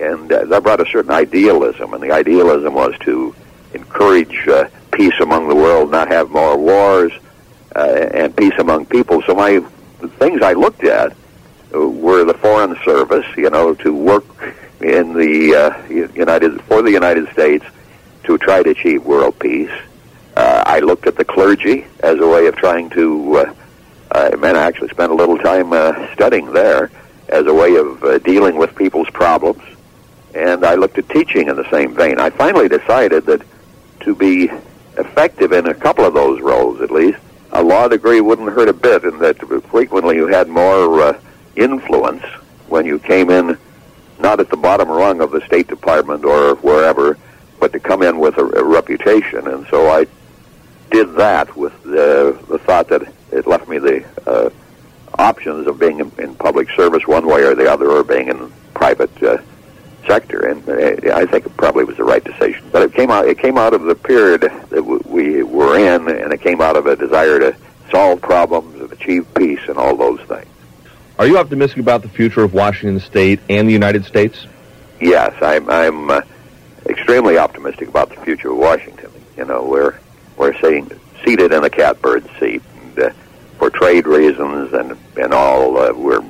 [0.00, 3.34] and uh, that brought a certain idealism, and the idealism was to
[3.76, 7.12] encourage uh, peace among the world, not have more wars,
[7.74, 9.22] uh, and peace among people.
[9.22, 9.52] So my
[10.00, 11.16] the things I looked at
[11.72, 14.24] were the foreign service, you know, to work
[14.80, 17.64] in the uh, United for the United States
[18.24, 19.70] to try to achieve world peace.
[20.36, 23.36] Uh, I looked at the clergy as a way of trying to.
[23.36, 23.54] Uh,
[24.12, 26.90] uh, and I actually spent a little time uh, studying there
[27.28, 29.62] as a way of uh, dealing with people's problems.
[30.34, 32.20] And I looked at teaching in the same vein.
[32.20, 33.42] I finally decided that
[34.00, 34.50] to be
[34.98, 37.18] effective in a couple of those roles, at least,
[37.52, 39.38] a law degree wouldn't hurt a bit, and that
[39.70, 41.20] frequently you had more uh,
[41.54, 42.22] influence
[42.68, 43.56] when you came in,
[44.18, 47.16] not at the bottom rung of the State Department or wherever,
[47.60, 49.46] but to come in with a, a reputation.
[49.46, 50.06] And so I
[50.90, 54.50] did that with the, the thought that it left me the uh,
[55.18, 58.52] options of being in, in public service one way or the other, or being in
[58.74, 59.22] private.
[59.22, 59.38] Uh,
[60.06, 62.64] sector, and uh, I think it probably was the right decision.
[62.70, 66.08] But it came out it came out of the period that w- we were in,
[66.08, 67.56] and it came out of a desire to
[67.90, 70.46] solve problems and achieve peace and all those things.
[71.18, 74.46] Are you optimistic about the future of Washington State and the United States?
[75.00, 75.70] Yes, I'm.
[75.70, 76.20] I'm uh,
[76.86, 79.10] extremely optimistic about the future of Washington.
[79.36, 79.98] You know, we're
[80.36, 80.90] we're sitting
[81.24, 83.10] seated in a catbird seat, and uh,
[83.58, 86.24] for trade reasons and and all, uh, we're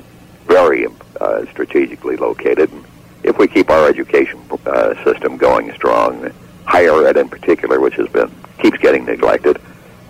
[0.45, 0.85] very
[1.19, 2.71] uh, strategically located.
[2.71, 2.85] And
[3.23, 6.31] if we keep our education uh, system going strong,
[6.67, 9.59] higher ed in particular, which has been keeps getting neglected,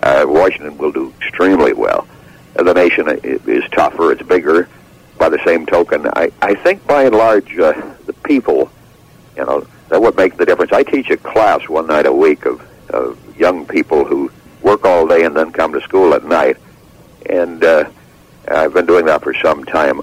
[0.02, 2.06] uh, Washington will do extremely well.
[2.56, 4.68] Uh, the nation is tougher; it's bigger.
[5.18, 7.72] By the same token, I, I think by and large, uh,
[8.06, 8.70] the people,
[9.36, 10.72] you know, that would make the difference.
[10.72, 14.30] I teach a class one night a week of uh, young people who
[14.62, 16.58] work all day and then come to school at night.
[17.28, 17.90] And uh,
[18.46, 20.02] I've been doing that for some time.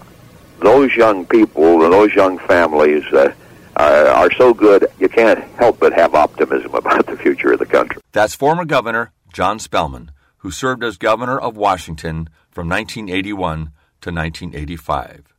[0.59, 3.33] Those young people and those young families uh,
[3.75, 7.65] are, are so good, you can't help but have optimism about the future of the
[7.65, 8.01] country.
[8.13, 15.34] That's former Governor John Spellman, who served as governor of Washington from 1981 to 1985.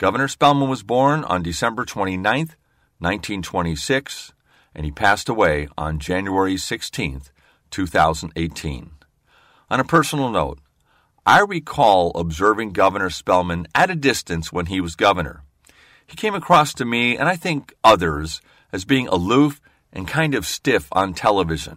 [0.00, 4.32] Governor Spellman was born on December 29, 1926,
[4.74, 7.20] and he passed away on January 16,
[7.70, 8.90] 2018.
[9.68, 10.58] On a personal note,
[11.26, 15.42] I recall observing Governor Spellman at a distance when he was governor.
[16.06, 18.40] He came across to me, and I think others,
[18.72, 19.60] as being aloof
[19.92, 21.76] and kind of stiff on television.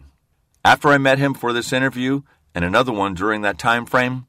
[0.64, 2.22] After I met him for this interview
[2.56, 4.28] and another one during that time frame,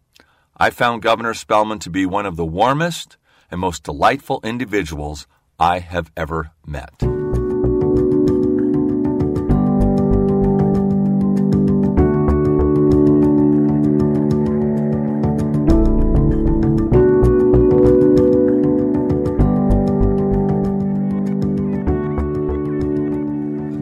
[0.57, 3.19] I found Governor Spellman to be one of the warmest
[3.51, 5.27] and most delightful individuals
[5.59, 7.05] I have ever met.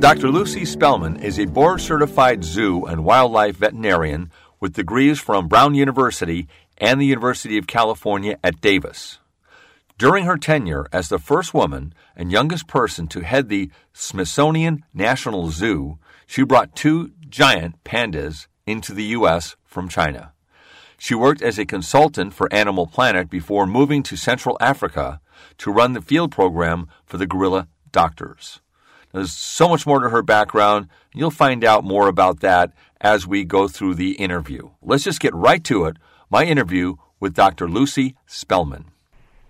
[0.03, 0.31] Dr.
[0.31, 6.48] Lucy Spellman is a board certified zoo and wildlife veterinarian with degrees from Brown University
[6.77, 9.20] and the University of California at Davis.
[9.98, 15.50] During her tenure as the first woman and youngest person to head the Smithsonian National
[15.50, 19.57] Zoo, she brought two giant pandas into the U.S.
[19.64, 20.33] from China.
[20.98, 25.20] She worked as a consultant for Animal Planet before moving to Central Africa
[25.59, 28.61] to run the field program for the gorilla doctors.
[29.12, 30.88] There's so much more to her background.
[31.12, 34.70] You'll find out more about that as we go through the interview.
[34.81, 35.96] Let's just get right to it.
[36.31, 37.68] My interview with Dr.
[37.68, 38.87] Lucy Spellman.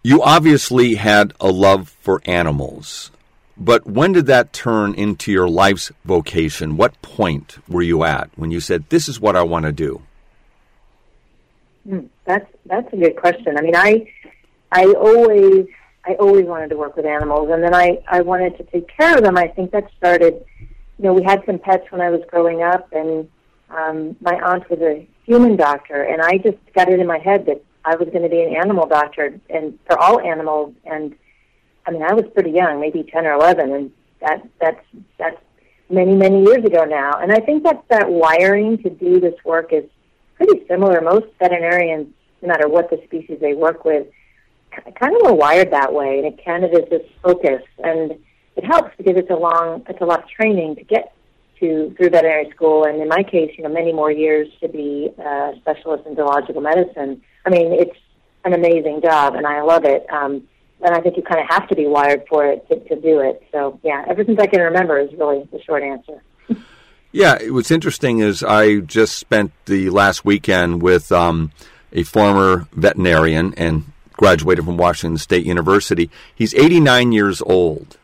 [0.05, 3.13] You obviously had a love for animals,
[3.57, 6.77] but when did that turn into your life's vocation?
[6.77, 10.03] What point were you at when you said, "This is what I want to do"?
[11.89, 13.57] Hmm, that's that's a good question.
[13.57, 14.11] I mean, I
[14.73, 15.67] I always
[16.05, 19.17] I always wanted to work with animals, and then I I wanted to take care
[19.17, 19.37] of them.
[19.37, 20.45] I think that started.
[20.99, 23.29] You know, we had some pets when I was growing up, and
[23.71, 27.47] um, my aunt was a human doctor, and I just got it in my head
[27.47, 30.75] that I was going to be an animal doctor, and for all animals.
[30.85, 31.15] And
[31.87, 34.85] I mean, I was pretty young, maybe ten or eleven, and that that's
[35.19, 35.41] that's
[35.91, 37.19] many many years ago now.
[37.21, 39.85] And I think that that wiring to do this work is
[40.37, 41.01] pretty similar.
[41.01, 42.09] Most veterinarians,
[42.41, 44.07] no matter what the species they work with,
[44.71, 48.13] kind of are wired that way, and it kind of is this focus, and
[48.57, 51.15] it helps because it's a long, it's a lot of training to get
[51.61, 55.11] to through veterinary school, and in my case, you know, many more years to be
[55.19, 57.23] a specialist in zoological medicine.
[57.45, 57.97] I mean, it's
[58.45, 60.07] an amazing job, and I love it.
[60.11, 60.47] Um,
[60.83, 63.21] and I think you kind of have to be wired for it to, to do
[63.21, 63.43] it.
[63.53, 66.23] So, yeah, ever since I can remember is really the short answer.
[67.13, 71.53] yeah, what's interesting is I just spent the last weekend with um,
[71.93, 76.11] a former veterinarian and graduated from Washington State University.
[76.35, 77.97] He's 89 years old,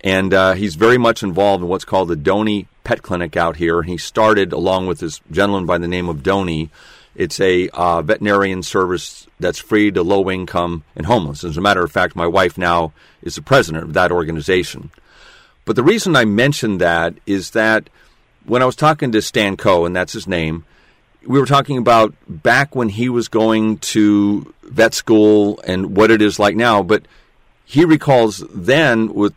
[0.00, 3.82] and uh, he's very much involved in what's called the Doney Pet Clinic out here.
[3.82, 6.70] He started along with this gentleman by the name of Doney.
[7.18, 11.42] It's a uh, veterinarian service that's free to low income and homeless.
[11.42, 14.92] As a matter of fact, my wife now is the president of that organization.
[15.64, 17.90] But the reason I mentioned that is that
[18.46, 20.64] when I was talking to Stan Coe, and that's his name,
[21.26, 26.22] we were talking about back when he was going to vet school and what it
[26.22, 27.02] is like now, but
[27.64, 29.34] he recalls then with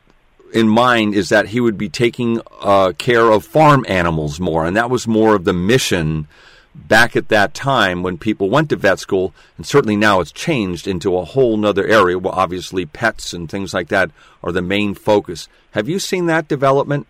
[0.54, 4.78] in mind is that he would be taking uh, care of farm animals more, and
[4.78, 6.28] that was more of the mission
[6.73, 10.88] back at that time when people went to vet school, and certainly now it's changed
[10.88, 14.12] into a whole nother area where obviously pets and things like that
[14.43, 15.47] are the main focus.
[15.71, 17.07] Have you seen that development?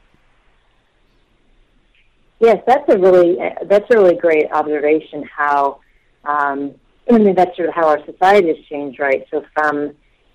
[2.39, 5.23] Yes, that's a really that's a really great observation.
[5.23, 5.79] How
[6.25, 6.73] um,
[7.09, 9.27] I mean that's sort of how our society has changed, right?
[9.29, 9.93] So from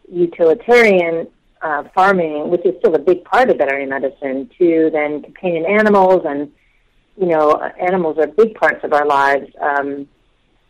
[0.09, 1.27] utilitarian
[1.63, 6.23] uh, farming, which is still a big part of veterinary medicine, to then companion animals,
[6.25, 6.53] and
[7.19, 9.51] you know, animals are big parts of our lives.
[9.61, 10.09] Um,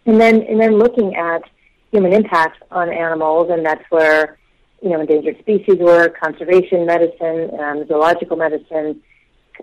[0.07, 1.43] and then and then looking at
[1.91, 4.39] human impacts on animals, and that's where
[4.83, 9.03] you know endangered species work, conservation medicine, um, zoological medicine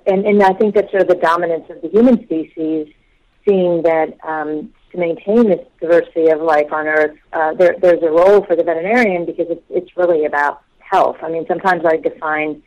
[0.06, 2.88] and, and I think that's sort of the dominance of the human species,
[3.48, 8.10] seeing that um, to maintain this diversity of life on Earth, uh, there, there's a
[8.10, 11.18] role for the veterinarian because it's, it's really about health.
[11.22, 12.62] I mean, sometimes I define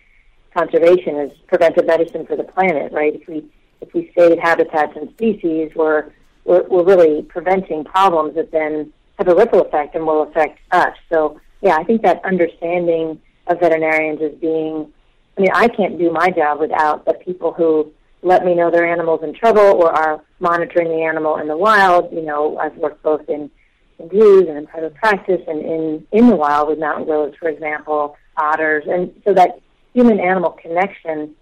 [0.55, 3.14] conservation as preventive medicine for the planet, right?
[3.14, 3.44] If we
[3.80, 6.10] if we save habitats and species, we're,
[6.44, 10.94] we're we're really preventing problems that then have a ripple effect and will affect us.
[11.12, 14.92] So, yeah, I think that understanding of veterinarians as being
[15.36, 18.90] I mean, I can't do my job without the people who let me know their
[18.90, 22.10] animal's in trouble or are monitoring the animal in the wild.
[22.12, 23.50] You know, I've worked both in,
[23.98, 27.48] in zoos and in private practice and in, in the wild with mountain goats, for
[27.48, 28.84] example, otters.
[28.88, 29.60] And so that
[29.92, 31.34] human animal connection,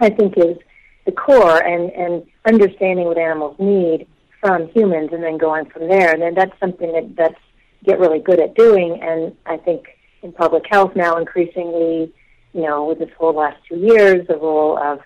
[0.00, 0.56] I think, is
[1.04, 4.06] the core and, and understanding what animals need
[4.40, 6.12] from humans and then going from there.
[6.12, 7.40] And then that's something that that's
[7.84, 9.00] get really good at doing.
[9.02, 12.12] And I think in public health now increasingly,
[12.52, 15.00] you know, with this whole last two years, the role of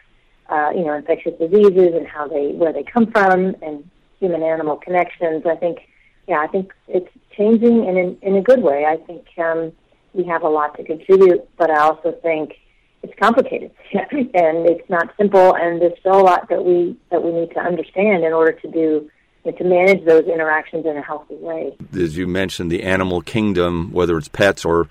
[0.49, 4.77] uh, you know infectious diseases and how they where they come from and human animal
[4.77, 5.45] connections.
[5.47, 5.79] I think,
[6.27, 8.87] yeah, I think it's changing and in, in a good way.
[8.87, 9.73] I think um,
[10.13, 12.55] we have a lot to contribute, but I also think
[13.03, 17.33] it's complicated and it's not simple, and there's still a lot that we that we
[17.33, 19.11] need to understand in order to do
[19.53, 21.77] to manage those interactions in a healthy way.
[21.93, 24.89] As you mentioned, the animal kingdom, whether it's pets or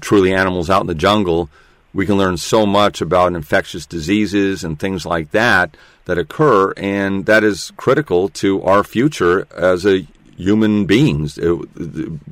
[0.00, 1.50] truly animals out in the jungle,
[1.92, 5.76] we can learn so much about infectious diseases and things like that
[6.06, 11.58] that occur, and that is critical to our future as a human beings uh,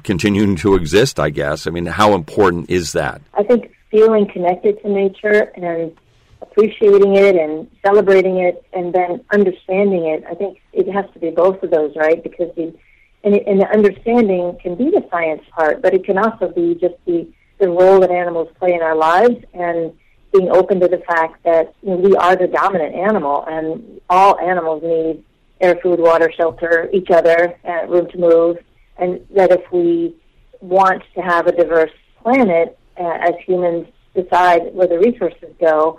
[0.03, 1.21] continuing to exist.
[1.21, 1.67] I guess.
[1.67, 3.21] I mean, how important is that?
[3.35, 5.97] I think feeling connected to nature and
[6.43, 10.25] appreciating it and celebrating it and then understanding it.
[10.29, 12.23] I think it has to be both of those, right?
[12.23, 12.75] Because the
[13.23, 16.95] and, and the understanding can be the science part, but it can also be just
[17.07, 19.93] the the role that animals play in our lives and
[20.33, 24.39] being open to the fact that you know, we are the dominant animal and all
[24.39, 25.23] animals need
[25.61, 28.57] air, food, water, shelter, each other, uh, room to move,
[28.97, 30.15] and that if we
[30.61, 31.91] want to have a diverse
[32.23, 35.99] planet, uh, as humans decide where the resources go,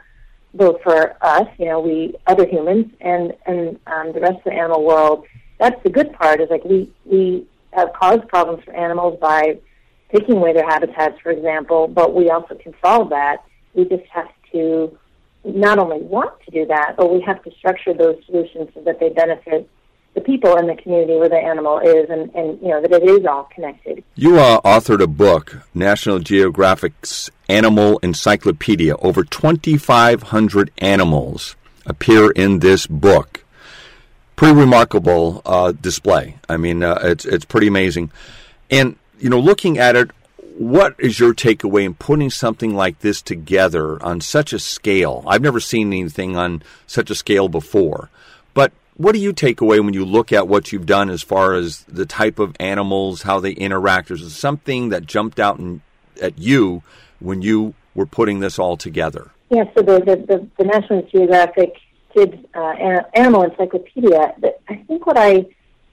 [0.53, 4.53] both for us, you know, we other humans, and and um, the rest of the
[4.53, 5.25] animal world.
[5.59, 6.41] That's the good part.
[6.41, 9.59] Is like we we have caused problems for animals by
[10.13, 11.87] taking away their habitats, for example.
[11.87, 13.43] But we also can solve that.
[13.73, 14.97] We just have to
[15.43, 18.99] not only want to do that, but we have to structure those solutions so that
[18.99, 19.69] they benefit
[20.13, 23.03] the people in the community where the animal is and, and you know that it
[23.03, 24.03] is all connected.
[24.15, 28.95] You uh, authored a book, National Geographic's Animal Encyclopedia.
[28.97, 33.43] Over 2,500 animals appear in this book.
[34.35, 36.37] Pretty remarkable uh, display.
[36.49, 38.11] I mean, uh, it's it's pretty amazing.
[38.69, 40.11] And you know, looking at it,
[40.57, 45.23] what is your takeaway in putting something like this together on such a scale?
[45.27, 48.09] I've never seen anything on such a scale before.
[49.01, 51.85] What do you take away when you look at what you've done as far as
[51.85, 54.11] the type of animals, how they interact?
[54.11, 55.81] Is something that jumped out in,
[56.21, 56.83] at you
[57.19, 59.31] when you were putting this all together?
[59.49, 61.77] Yeah, so the, the, the, National Geographic
[62.13, 62.75] Kids uh,
[63.15, 64.35] Animal Encyclopedia,
[64.69, 65.47] I think what I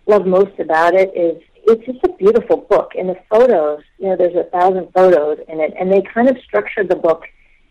[0.07, 2.93] love most about it is it's just a beautiful book.
[2.95, 6.37] And the photos, you know, there's a thousand photos in it, and they kind of
[6.45, 7.23] structure the book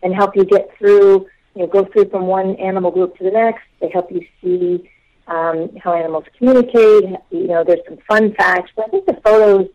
[0.02, 3.30] and help you get through, you know, go through from one animal group to the
[3.30, 3.62] next.
[3.80, 4.90] They help you see
[5.28, 7.04] um, how animals communicate.
[7.30, 8.70] You know, there's some fun facts.
[8.74, 9.68] But I think the photos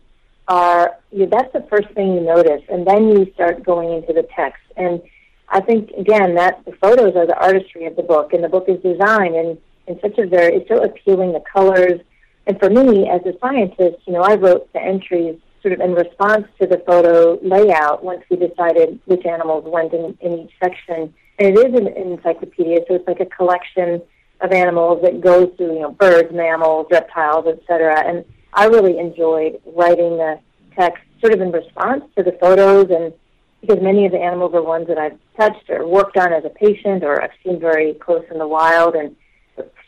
[0.48, 4.12] are you know, that's the first thing you notice, and then you start going into
[4.12, 4.62] the text.
[4.76, 5.00] And
[5.48, 8.66] I think again that the photos are the artistry of the book, and the book
[8.68, 11.32] is designed in in such a very it's so appealing.
[11.32, 12.00] The colors,
[12.46, 15.94] and for me as a scientist, you know, I wrote the entries sort of in
[15.94, 21.14] response to the photo layout once we decided which animals went in, in each section.
[21.38, 24.02] And it is an encyclopedia, so it's like a collection
[24.44, 28.04] of animals that goes through, you know, birds, mammals, reptiles, etc.
[28.06, 30.38] And I really enjoyed writing the
[30.78, 33.12] text sort of in response to the photos and
[33.60, 36.50] because many of the animals are ones that I've touched or worked on as a
[36.50, 39.16] patient or I've seen very close in the wild and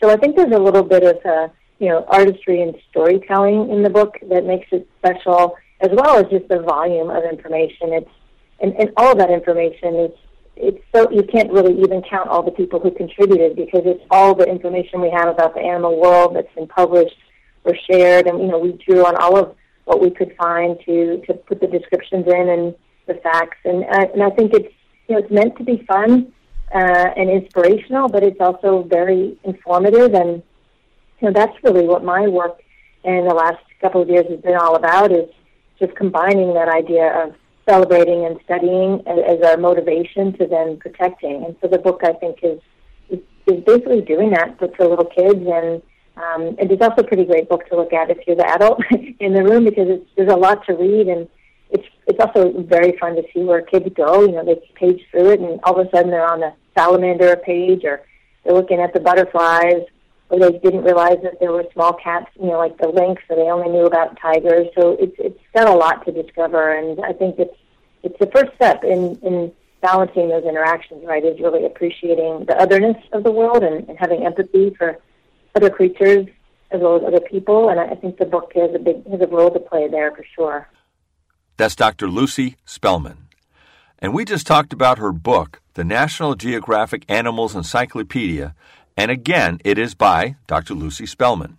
[0.03, 3.83] so I think there's a little bit of uh, you know artistry and storytelling in
[3.83, 8.11] the book that makes it special as well as just the volume of information it's
[8.61, 10.13] and, and all of that information is
[10.57, 14.35] it's so you can't really even count all the people who contributed because it's all
[14.35, 17.17] the information we have about the animal world that's been published
[17.65, 21.23] or shared, and you know we drew on all of what we could find to
[21.27, 22.75] to put the descriptions in and
[23.07, 24.73] the facts, and uh, and I think it's
[25.09, 26.33] you know it's meant to be fun
[26.75, 30.43] uh, and inspirational, but it's also very informative, and
[31.21, 32.63] you know that's really what my work
[33.05, 35.29] in the last couple of years has been all about is
[35.79, 37.35] just combining that idea of
[37.69, 41.45] celebrating and studying as our motivation to then protecting.
[41.45, 42.61] And so the book, I think, is
[43.11, 43.21] is,
[43.65, 45.41] basically doing that, but for little kids.
[45.47, 45.83] And
[46.17, 48.81] um, it is also a pretty great book to look at if you're the adult
[49.21, 51.29] in the room because it's, there's a lot to read and
[51.71, 54.23] it's it's also very fun to see where kids go.
[54.23, 57.37] You know, they page through it, and all of a sudden they're on the salamander
[57.37, 58.03] page, or
[58.45, 59.83] they're looking at the butterflies,
[60.29, 62.27] or they didn't realize that there were small cats.
[62.41, 64.67] You know, like the lynx, or they only knew about tigers.
[64.79, 67.57] So it's it's got a lot to discover, and I think it's
[68.03, 69.53] it's the first step in in
[69.83, 74.25] balancing those interactions, right, is really appreciating the otherness of the world and, and having
[74.25, 74.99] empathy for
[75.55, 76.27] other creatures
[76.71, 77.69] as well as other people.
[77.69, 80.25] And I think the book has a big has a role to play there for
[80.35, 80.69] sure.
[81.57, 82.09] That's Dr.
[82.09, 83.29] Lucy Spelman.
[83.99, 88.55] And we just talked about her book, The National Geographic Animals Encyclopedia,
[88.97, 90.75] and again, it is by Dr.
[90.75, 91.59] Lucy Spelman.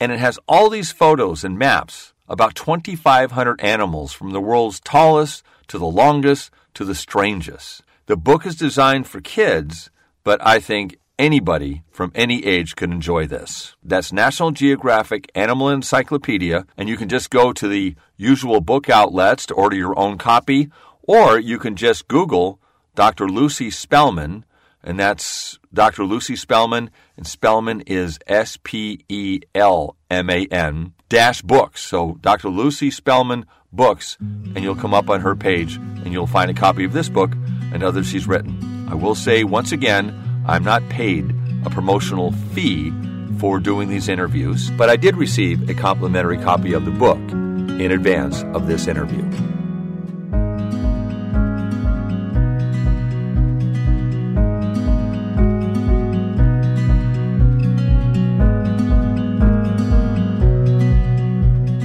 [0.00, 5.44] And it has all these photos and maps about 2,500 animals from the world's tallest
[5.68, 7.82] to the longest to the strangest.
[8.06, 9.90] The book is designed for kids,
[10.24, 13.76] but I think anybody from any age can enjoy this.
[13.84, 19.46] That's National Geographic Animal Encyclopedia, and you can just go to the usual book outlets
[19.46, 20.70] to order your own copy,
[21.02, 22.58] or you can just Google
[22.96, 23.28] Dr.
[23.28, 24.44] Lucy Spelman,
[24.82, 26.04] and that's Dr.
[26.04, 31.82] Lucy Spelman, and Spelman is S P E L M A N dash books.
[31.82, 32.48] So Dr.
[32.48, 36.84] Lucy Spelman books, and you'll come up on her page and you'll find a copy
[36.84, 37.32] of this book
[37.72, 38.88] and others she's written.
[38.90, 42.92] I will say once again, I'm not paid a promotional fee
[43.38, 47.92] for doing these interviews, but I did receive a complimentary copy of the book in
[47.92, 49.22] advance of this interview.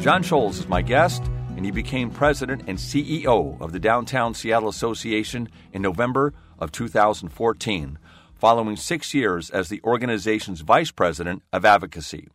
[0.00, 1.22] Jon Scholes is my guest,
[1.56, 7.98] and he became president and CEO of the Downtown Seattle Association in November of 2014,
[8.34, 12.28] following six years as the organization's vice president of advocacy.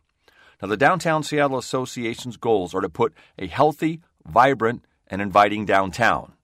[0.62, 6.34] Now, the Downtown Seattle Association's goals are to put a healthy, vibrant, and inviting downtown.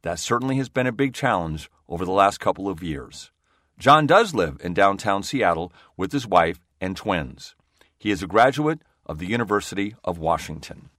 [0.00, 3.30] That certainly has been a big challenge over the last couple of years.
[3.78, 7.54] Jon does live in downtown Seattle with his wife and twins.
[7.98, 10.90] He is a graduate of the University of Washington.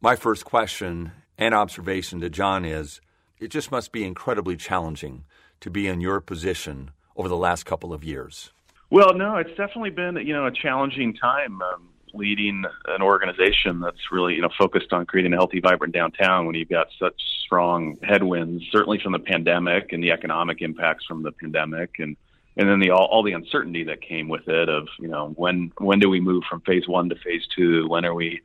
[0.00, 3.00] My first question and observation to Jon is
[3.40, 5.24] it just must be incredibly challenging
[5.60, 8.52] to be in your position over the last couple of years.
[8.90, 14.10] Well, no, it's definitely been you know a challenging time um, leading an organization that's
[14.10, 17.96] really you know focused on creating a healthy, vibrant downtown when you've got such strong
[18.02, 22.16] headwinds, certainly from the pandemic and the economic impacts from the pandemic, and
[22.58, 25.72] and then the all, all the uncertainty that came with it of you know when
[25.78, 27.88] when do we move from phase one to phase two?
[27.88, 28.42] When are we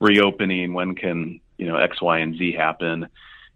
[0.00, 0.72] reopening?
[0.72, 3.06] When can you know x y and z happen?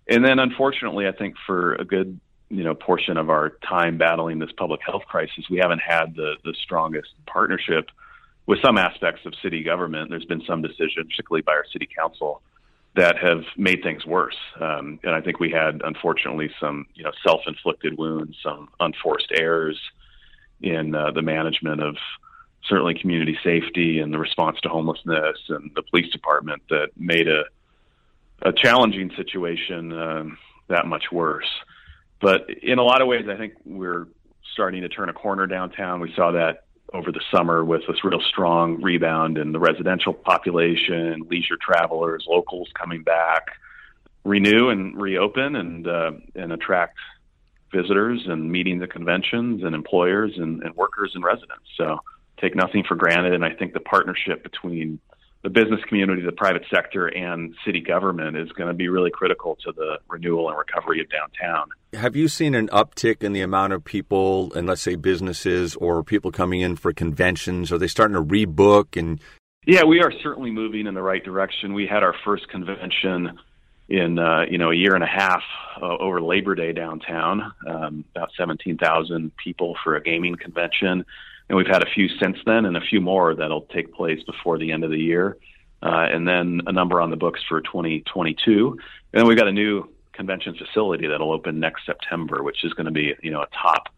[0.07, 4.39] And then unfortunately i think for a good you know portion of our time battling
[4.39, 7.89] this public health crisis we haven't had the the strongest partnership
[8.47, 10.11] with some aspects of city government.
[10.11, 12.43] There's been some decisions particularly by our city council
[12.97, 14.37] that have made things worse.
[14.61, 19.79] Um, and I think we had, unfortunately, some you know self-inflicted wounds, some unforced errors
[20.63, 21.97] in uh, the management of
[22.69, 27.45] certainly community safety and the response to homelessness and the police department that made a
[28.43, 30.39] a challenging situation um,
[30.69, 31.49] that much worse.
[32.21, 34.07] But in a lot of ways, I think we're
[34.53, 36.01] starting to turn a corner downtown.
[36.01, 41.23] We saw that over the summer with this real strong rebound in the residential population,
[41.29, 43.53] leisure travelers, locals coming back,
[44.25, 46.97] renew and reopen and uh, and attract
[47.73, 51.67] visitors and meeting the conventions and employers and, and workers and residents.
[51.77, 51.99] So
[52.41, 55.01] take nothing for granted, and I think the partnership between
[55.43, 59.57] the business community, the private sector, and city government is going to be really critical
[59.65, 61.69] to the renewal and recovery of downtown.
[61.95, 66.03] Have you seen an uptick in the amount of people, and let's say businesses or
[66.03, 67.73] people coming in for conventions?
[67.73, 68.99] Are they starting to rebook?
[68.99, 69.21] And
[69.67, 71.75] yeah, we are certainly moving in the right direction.
[71.75, 73.39] We had our first convention
[73.89, 75.43] in uh, you know a year and a half
[75.81, 81.05] uh, over Labor Day downtown, um, about seventeen thousand people for a gaming convention
[81.49, 84.59] and we've had a few since then, and a few more that'll take place before
[84.59, 85.37] the end of the year,
[85.83, 88.71] uh, and then a number on the books for 2022.
[88.71, 88.81] And
[89.13, 92.93] then we've got a new convention facility that'll open next September, which is going to
[92.93, 93.89] be you know a top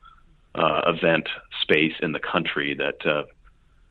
[0.54, 1.28] uh, event
[1.62, 3.24] space in the country that uh,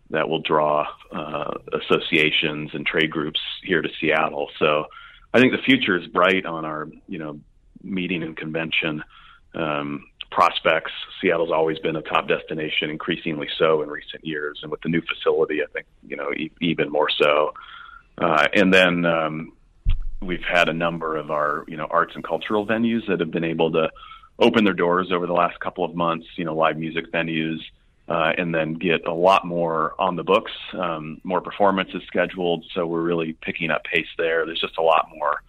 [0.09, 4.49] that will draw uh, associations and trade groups here to Seattle.
[4.59, 4.86] So
[5.34, 7.39] I think the future is bright on our you know
[7.84, 9.03] meeting and convention
[9.53, 10.91] um, prospects.
[11.21, 15.01] Seattle's always been a top destination, increasingly so in recent years, and with the new
[15.01, 17.53] facility, I think you know e- even more so.
[18.17, 19.53] Uh, and then um,
[20.26, 23.43] we've had a number of our you know arts and cultural venues that have been
[23.43, 23.89] able to
[24.39, 26.28] open their doors over the last couple of months.
[26.36, 27.59] You know, live music venues.
[28.07, 32.63] Uh, and then get a lot more on the books, um, more performances scheduled.
[32.76, 34.45] So we're really picking up pace there.
[34.45, 35.41] There's just a lot more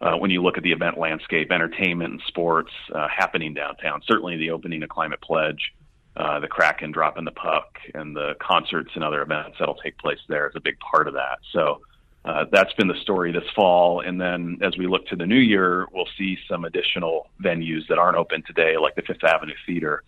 [0.00, 4.02] uh, when you look at the event landscape, entertainment and sports uh, happening downtown.
[4.06, 5.72] Certainly, the opening of Climate Pledge,
[6.16, 10.18] uh, the Kraken dropping the puck, and the concerts and other events that'll take place
[10.28, 11.38] there is a big part of that.
[11.52, 11.80] So.
[12.26, 14.00] Uh, that's been the story this fall.
[14.00, 17.98] And then as we look to the new year, we'll see some additional venues that
[17.98, 20.02] aren't open today, like the Fifth Avenue Theater.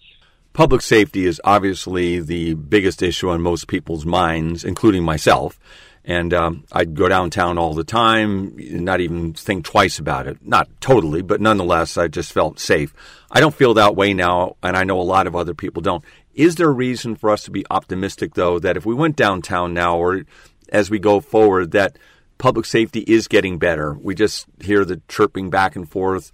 [0.52, 5.60] Public safety is obviously the biggest issue on most people's minds, including myself.
[6.04, 10.38] And um, I'd go downtown all the time, not even think twice about it.
[10.42, 12.94] Not totally, but nonetheless, I just felt safe.
[13.30, 16.02] I don't feel that way now, and I know a lot of other people don't.
[16.34, 19.74] Is there a reason for us to be optimistic, though, that if we went downtown
[19.74, 20.22] now or
[20.70, 21.98] as we go forward, that
[22.38, 23.94] public safety is getting better?
[23.94, 26.30] We just hear the chirping back and forth,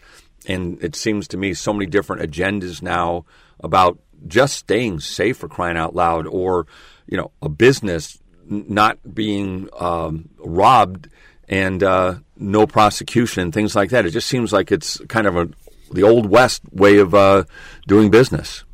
[0.46, 3.24] and it seems to me so many different agendas now
[3.60, 6.66] about just staying safe for crying out loud or,
[7.06, 11.08] you know, a business not being um, robbed
[11.48, 14.06] and uh, no prosecution, things like that.
[14.06, 15.48] It just seems like it's kind of a
[15.92, 17.44] the old west way of uh,
[17.86, 18.64] doing business.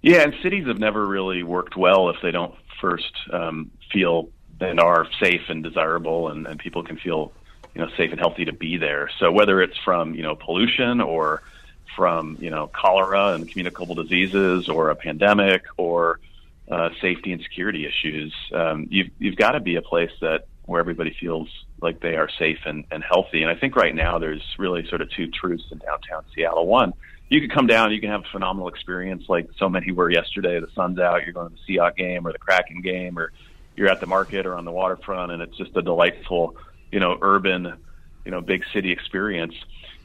[0.00, 4.28] Yeah, and cities have never really worked well if they don't first um, feel
[4.60, 7.32] and are safe and desirable, and, and people can feel
[7.74, 9.08] you know safe and healthy to be there.
[9.18, 11.42] So whether it's from you know pollution or
[11.96, 16.20] from you know cholera and communicable diseases or a pandemic or
[16.70, 18.34] uh, safety and security issues.
[18.52, 21.48] Um, you've you've got to be a place that where everybody feels
[21.80, 23.42] like they are safe and, and healthy.
[23.42, 26.66] And I think right now there's really sort of two truths in downtown Seattle.
[26.66, 26.94] One,
[27.32, 30.60] you can come down, you can have a phenomenal experience like so many were yesterday.
[30.60, 33.32] The sun's out, you're going to the Seahawk game or the Kraken game, or
[33.74, 36.56] you're at the market or on the waterfront, and it's just a delightful,
[36.90, 37.72] you know, urban,
[38.26, 39.54] you know, big city experience.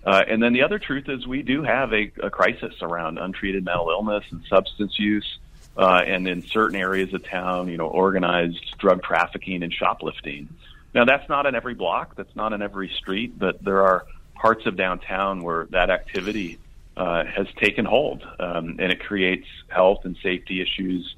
[0.06, 3.66] Uh, and then the other truth is we do have a, a crisis around untreated
[3.66, 5.38] mental illness and substance use
[5.76, 10.48] uh, and in certain areas of town, you know, organized drug trafficking and shoplifting.
[10.96, 14.06] Now, that's not in every block, that's not in every street, but there are
[14.36, 16.58] parts of downtown where that activity
[16.98, 21.16] uh, has taken hold, um, and it creates health and safety issues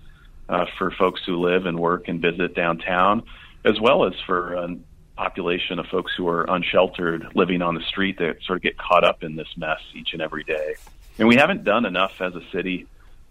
[0.49, 3.23] uh, for folks who live and work and visit downtown,
[3.63, 4.77] as well as for a
[5.15, 9.03] population of folks who are unsheltered living on the street that sort of get caught
[9.03, 10.75] up in this mess each and every day.
[11.17, 12.87] And we haven't done enough as a city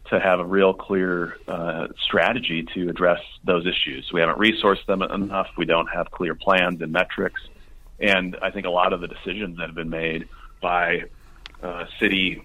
[0.06, 4.10] to have a real clear uh, strategy to address those issues.
[4.12, 5.48] We haven't resourced them enough.
[5.58, 7.40] We don't have clear plans and metrics.
[8.00, 10.28] And I think a lot of the decisions that have been made
[10.62, 11.04] by
[11.62, 12.42] uh, city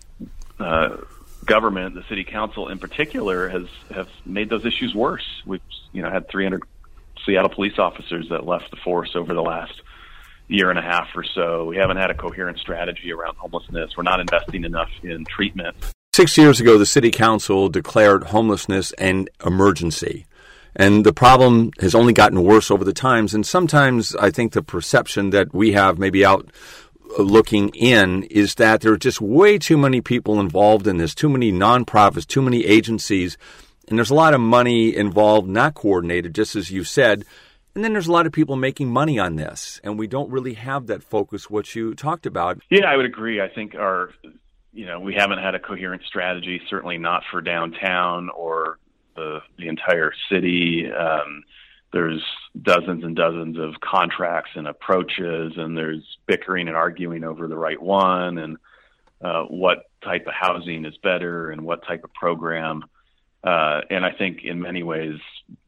[0.60, 0.98] uh,
[1.46, 5.26] government, the city council in particular, has have made those issues worse.
[5.46, 5.62] We've
[5.92, 6.64] you know had 300
[7.26, 9.82] Seattle police officers that left the force over the last
[10.48, 11.66] year and a half or so.
[11.66, 13.96] We haven't had a coherent strategy around homelessness.
[13.96, 15.76] We're not investing enough in treatment.
[16.14, 20.28] Six years ago, the City Council declared homelessness an emergency.
[20.76, 23.34] And the problem has only gotten worse over the times.
[23.34, 26.50] And sometimes I think the perception that we have, maybe out
[27.18, 31.30] looking in, is that there are just way too many people involved in this, too
[31.30, 33.38] many nonprofits, too many agencies.
[33.88, 37.26] And there's a lot of money involved, not coordinated, just as you said.
[37.76, 40.54] And then there's a lot of people making money on this, and we don't really
[40.54, 42.60] have that focus, what you talked about.
[42.70, 43.42] Yeah, I would agree.
[43.42, 44.12] I think our
[44.74, 48.80] you know, we haven't had a coherent strategy, certainly not for downtown or
[49.16, 50.88] the the entire city.
[50.92, 51.44] Um,
[51.94, 52.24] there's
[52.60, 57.82] dozens and dozens of contracts and approaches, and there's bickering and arguing over the right
[57.82, 58.58] one and
[59.24, 62.84] uh, what type of housing is better and what type of program.
[63.44, 65.20] Uh, and I think in many ways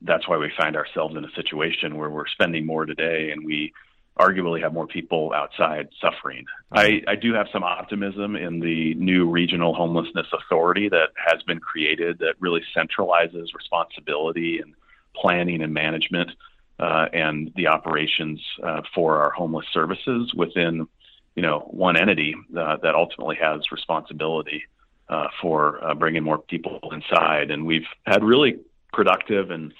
[0.01, 3.71] that's why we find ourselves in a situation where we're spending more today and we
[4.17, 6.45] arguably have more people outside suffering.
[6.71, 11.59] I, I do have some optimism in the new regional homelessness authority that has been
[11.59, 14.73] created that really centralizes responsibility and
[15.19, 16.31] planning and management
[16.79, 20.87] uh, and the operations uh, for our homeless services within
[21.35, 24.63] you know one entity uh, that ultimately has responsibility
[25.09, 27.51] uh, for uh, bringing more people inside.
[27.51, 28.59] And we've had really
[28.91, 29.73] productive and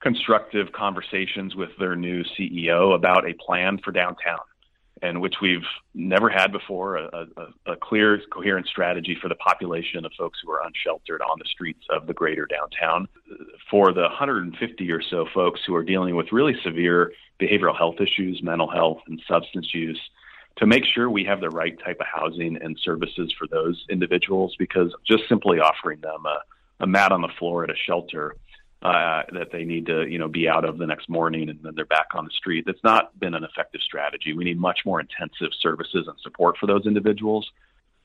[0.00, 4.40] constructive conversations with their new CEO about a plan for downtown,
[5.02, 10.04] and which we've never had before a, a, a, clear, coherent strategy for the population
[10.06, 13.06] of folks who are unsheltered on the streets of the greater downtown.
[13.70, 18.42] For the 150 or so folks who are dealing with really severe behavioral health issues,
[18.42, 20.00] mental health, and substance use,
[20.56, 24.56] to make sure we have the right type of housing and services for those individuals
[24.58, 26.38] because just simply offering them a,
[26.80, 28.36] a mat on the floor at a shelter
[28.82, 31.74] uh, that they need to you know be out of the next morning and then
[31.74, 35.00] they're back on the street that's not been an effective strategy we need much more
[35.00, 37.50] intensive services and support for those individuals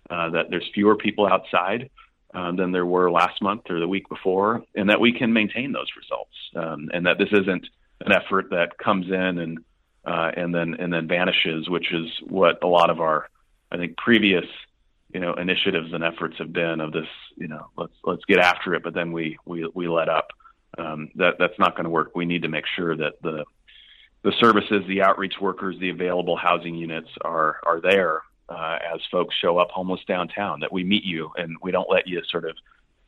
[0.09, 1.89] uh, that there's fewer people outside
[2.33, 5.71] uh, than there were last month or the week before and that we can maintain
[5.71, 7.67] those results um, and that this isn't
[8.05, 9.59] an effort that comes in and
[10.05, 13.29] uh, and then and then vanishes, which is what a lot of our,
[13.71, 14.45] I think, previous
[15.13, 17.07] you know initiatives and efforts have been of this.
[17.35, 20.29] You know, let's let's get after it, but then we we we let up.
[20.77, 22.15] Um, that that's not going to work.
[22.15, 23.45] We need to make sure that the
[24.23, 29.35] the services, the outreach workers, the available housing units are are there uh, as folks
[29.41, 30.61] show up homeless downtown.
[30.61, 32.55] That we meet you and we don't let you sort of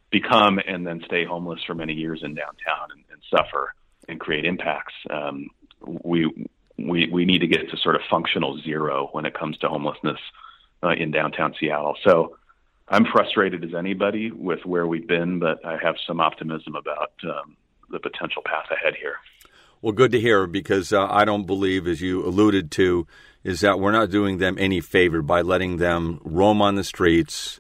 [0.10, 3.74] become and then stay homeless for many years in downtown and, and suffer
[4.08, 4.94] and create impacts.
[5.10, 5.48] Um,
[5.82, 6.48] we
[6.78, 10.20] we we need to get to sort of functional zero when it comes to homelessness
[10.84, 11.96] uh, in downtown Seattle.
[12.04, 12.38] So
[12.88, 17.56] I'm frustrated as anybody with where we've been, but I have some optimism about um,
[17.90, 19.18] the potential path ahead here.
[19.82, 23.08] Well, good to hear because uh, I don't believe, as you alluded to,
[23.44, 27.60] is that we're not doing them any favor by letting them roam on the streets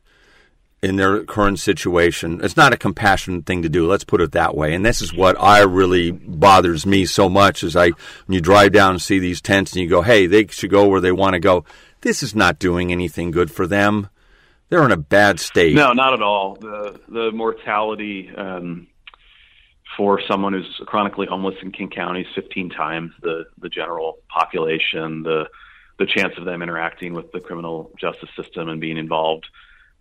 [0.82, 2.42] in their current situation.
[2.44, 3.88] It's not a compassionate thing to do.
[3.88, 4.74] Let's put it that way.
[4.74, 8.74] And this is what I really bothers me so much is I when you drive
[8.74, 11.34] down and see these tents and you go, "Hey, they should go where they want
[11.34, 11.64] to go."
[12.02, 14.10] This is not doing anything good for them.
[14.74, 15.76] They're in a bad state.
[15.76, 16.56] No, not at all.
[16.56, 18.88] The the mortality um,
[19.96, 25.22] for someone who's chronically homeless in King County is 15 times the the general population.
[25.22, 25.48] The
[26.00, 29.46] the chance of them interacting with the criminal justice system and being involved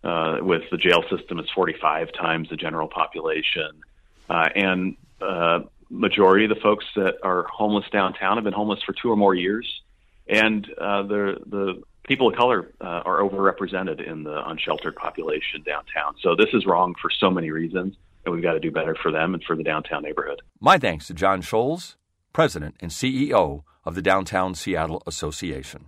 [0.05, 3.83] uh, with the jail system, is 45 times the general population.
[4.31, 5.61] Uh, and uh,
[5.91, 9.35] majority of the folks that are homeless downtown have been homeless for two or more
[9.35, 9.83] years.
[10.27, 16.15] And uh, the, the people of color uh, are overrepresented in the unsheltered population downtown.
[16.21, 17.95] So this is wrong for so many reasons,
[18.25, 20.43] and we've got to do better for them and for the downtown neighborhood.
[20.61, 21.97] My thanks to Jon Scholes,
[22.33, 25.87] President and CEO of the Downtown Seattle Association.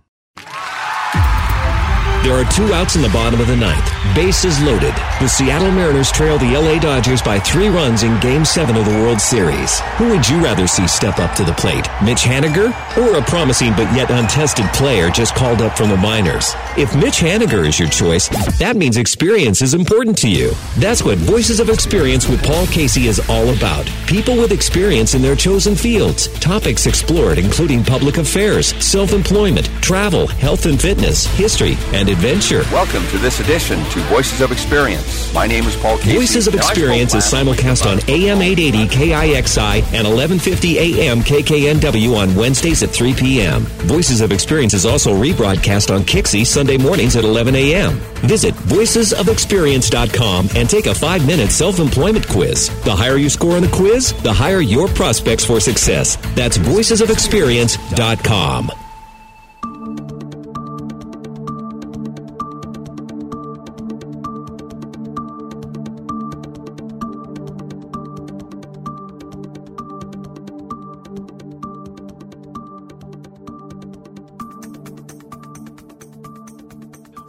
[2.25, 3.87] There are two outs in the bottom of the ninth.
[4.15, 4.95] Bases loaded.
[5.19, 8.93] The Seattle Mariners trail the LA Dodgers by three runs in Game 7 of the
[8.93, 9.79] World Series.
[9.97, 11.87] Who would you rather see step up to the plate?
[12.03, 12.73] Mitch Haniger?
[12.97, 16.55] Or a promising but yet untested player just called up from the minors?
[16.79, 20.51] If Mitch Haniger is your choice, that means experience is important to you.
[20.79, 23.87] That's what Voices of Experience with Paul Casey is all about.
[24.07, 26.27] People with experience in their chosen fields.
[26.39, 32.63] Topics explored including public affairs, self-employment, travel, health and fitness, history, and adventure.
[32.71, 35.33] Welcome to this edition to Voices of Experience.
[35.33, 36.15] My name is Paul Casey.
[36.15, 42.81] Voices of Experience is simulcast on AM 880 KIXI and 1150 AM KKNW on Wednesdays
[42.83, 43.63] at 3 p.m.
[43.87, 47.95] Voices of Experience is also rebroadcast on Kixie Sunday mornings at 11 a.m.
[48.23, 52.69] Visit voicesofexperience.com and take a five minute self employment quiz.
[52.83, 56.15] The higher you score on the quiz, the higher your prospects for success.
[56.33, 58.84] That's voicesofexperience.com.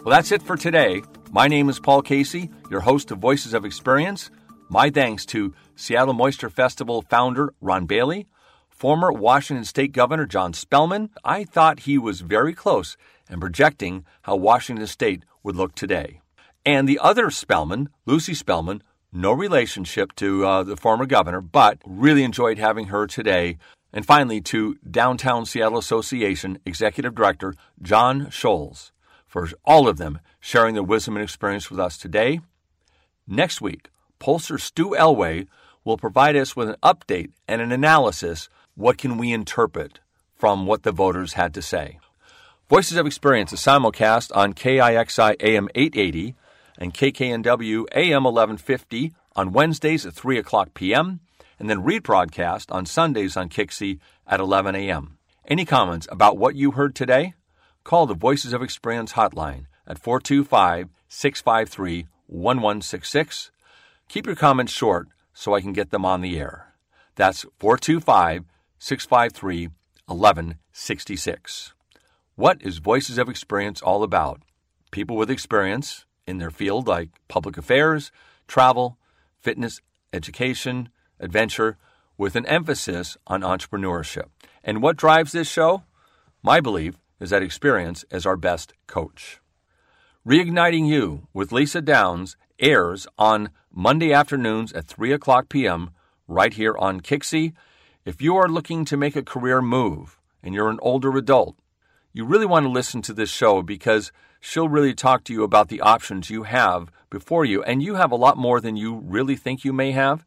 [0.06, 1.02] Well, that's it for today.
[1.32, 4.30] My name is Paul Casey, your host of Voices of Experience.
[4.68, 8.28] My thanks to Seattle Moisture Festival founder Ron Bailey,
[8.70, 11.10] former Washington State Governor John Spellman.
[11.24, 12.96] I thought he was very close
[13.28, 16.20] in projecting how Washington State would look today.
[16.64, 22.22] And the other Spellman, Lucy Spelman, no relationship to uh, the former governor, but really
[22.22, 23.58] enjoyed having her today.
[23.92, 28.92] And finally, to Downtown Seattle Association Executive Director Jon Scholes
[29.26, 32.40] for all of them sharing their wisdom and experience with us today.
[33.26, 35.46] Next week, pollster Stu Elway
[35.84, 38.48] will provide us with an update and an analysis.
[38.74, 40.00] What can we interpret
[40.34, 41.98] from what the voters had to say?
[42.68, 46.34] Voices of Experience is simulcast on KIXI AM 880
[46.78, 51.20] and KKNW AM 1150 on Wednesdays at 3 o'clock p.m.
[51.58, 55.16] and then rebroadcast on Sundays on Kixie at 11 a.m.
[55.46, 57.34] Any comments about what you heard today?
[57.86, 63.52] Call the Voices of Experience hotline at 425 653 1166.
[64.08, 66.74] Keep your comments short so I can get them on the air.
[67.14, 68.42] That's 425
[68.80, 69.68] 653
[70.06, 71.74] 1166.
[72.34, 74.42] What is Voices of Experience all about?
[74.90, 78.10] People with experience in their field like public affairs,
[78.48, 78.98] travel,
[79.38, 79.80] fitness,
[80.12, 80.88] education,
[81.20, 81.78] adventure,
[82.18, 84.26] with an emphasis on entrepreneurship.
[84.64, 85.84] And what drives this show?
[86.42, 89.40] My belief is that experience is our best coach.
[90.26, 95.90] Reigniting You with Lisa Downs airs on Monday afternoons at 3 o'clock p.m.
[96.26, 97.52] right here on Kixie.
[98.04, 101.56] If you are looking to make a career move and you're an older adult,
[102.12, 104.10] you really want to listen to this show because
[104.40, 107.62] she'll really talk to you about the options you have before you.
[107.62, 110.24] And you have a lot more than you really think you may have.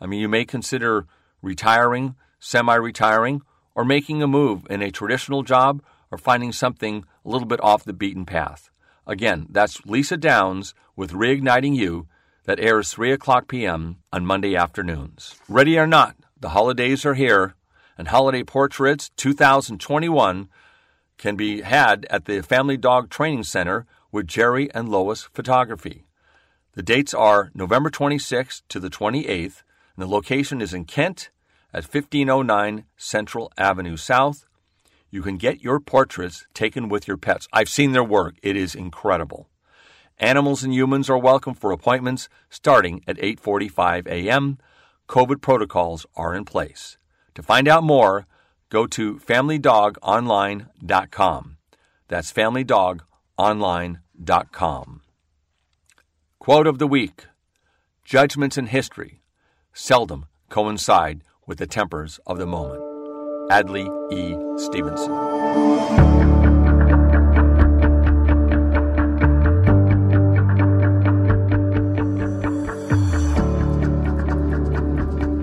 [0.00, 1.06] I mean, you may consider
[1.42, 3.42] retiring, semi retiring,
[3.74, 7.84] or making a move in a traditional job or finding something a little bit off
[7.84, 8.70] the beaten path.
[9.06, 12.06] Again, that's Lisa Downs with Reigniting You
[12.44, 13.98] that airs 3 o'clock p.m.
[14.12, 15.36] on Monday afternoons.
[15.48, 17.54] Ready or not, the holidays are here,
[17.96, 20.48] and Holiday Portraits 2021
[21.18, 26.04] can be had at the Family Dog Training Center with Jerry and Lois Photography.
[26.72, 29.62] The dates are November 26th to the 28th,
[29.96, 31.30] and the location is in Kent
[31.74, 34.46] at 1509 Central Avenue South.
[35.10, 37.48] You can get your portraits taken with your pets.
[37.52, 39.48] I've seen their work, it is incredible.
[40.18, 44.58] Animals and humans are welcome for appointments starting at 8:45 a.m.
[45.08, 46.98] COVID protocols are in place.
[47.34, 48.26] To find out more,
[48.68, 51.56] go to familydogonline.com.
[52.08, 55.00] That's familydogonline.com.
[56.38, 57.26] Quote of the week
[58.04, 59.22] Judgments in history
[59.72, 62.87] seldom coincide with the tempers of the moment.
[63.50, 64.36] Adlai E.
[64.58, 65.10] Stevenson.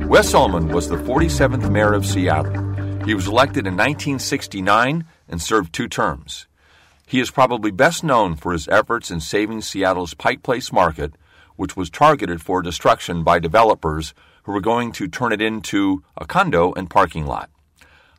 [0.08, 2.54] Wes Uhlman was the 47th mayor of Seattle.
[3.06, 6.46] He was elected in 1969 and served two terms.
[7.08, 11.14] He is probably best known for his efforts in saving Seattle's Pike Place market,
[11.56, 16.26] which was targeted for destruction by developers who were going to turn it into a
[16.28, 17.50] condo and parking lot.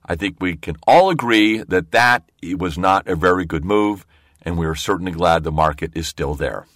[0.06, 4.06] I think we can all agree that that was not a very good move,
[4.42, 6.66] and we are certainly glad the market is still there.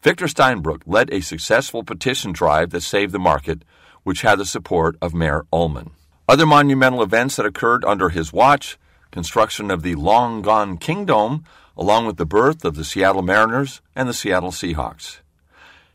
[0.00, 3.64] Victor Steinbrueck led a successful petition drive that saved the market,
[4.04, 5.90] which had the support of Mayor Uhlman.
[6.28, 8.78] Other monumental events that occurred under his watch
[9.10, 11.44] construction of the long gone Kingdome,
[11.76, 15.18] along with the birth of the Seattle Mariners and the Seattle Seahawks.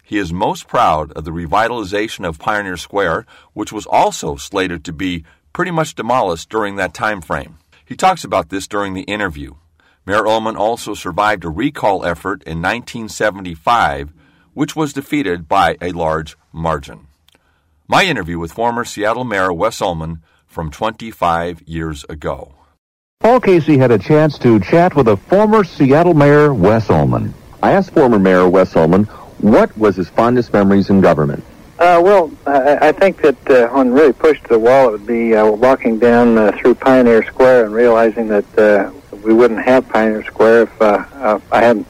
[0.04, 4.92] He is most proud of the revitalization of Pioneer Square, which was also slated to
[4.92, 5.24] be
[5.54, 7.58] pretty much demolished during that time frame.
[7.86, 9.56] He talks about this during the interview.
[10.06, 14.14] Mayor Uhlman also survived a recall effort in 1975,
[14.54, 17.08] which was defeated by a large margin.
[17.88, 22.56] My interview with former Seattle Mayor Wes Uhlman from 25 years ago.
[23.20, 27.34] Paul Casey had a chance to chat with a former Seattle Mayor, Wes Uhlman.
[27.62, 29.08] I asked former Mayor Wes Uhlman
[29.40, 31.44] what was his fondest memories in government.
[31.82, 35.08] Uh, well, I, I think that uh, when really pushed to the wall, it would
[35.08, 38.92] be uh, walking down uh, through Pioneer Square and realizing that uh,
[39.24, 41.88] we wouldn't have Pioneer Square if uh, uh, I hadn't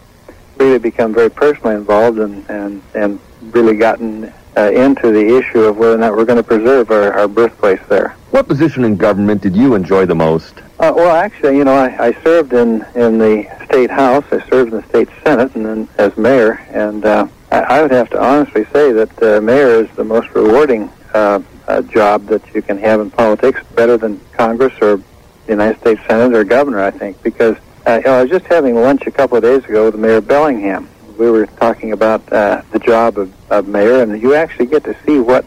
[0.55, 3.19] really become very personally involved and and and
[3.53, 7.11] really gotten uh, into the issue of whether or not we're going to preserve our,
[7.11, 8.15] our birthplace there.
[8.29, 10.59] What position in government did you enjoy the most?
[10.79, 14.23] Uh, well, actually, you know, I, I served in in the state house.
[14.31, 16.65] I served in the state senate, and then as mayor.
[16.69, 20.89] And uh, I, would have to honestly say that uh, mayor is the most rewarding
[21.13, 25.03] uh, uh, job that you can have in politics, better than Congress or the
[25.49, 26.81] United States Senate or governor.
[26.81, 29.65] I think because uh, you know, I was just having lunch a couple of days
[29.65, 30.87] ago with Mayor Bellingham.
[31.17, 34.95] We were talking about uh, the job of, of mayor, and you actually get to
[35.05, 35.45] see what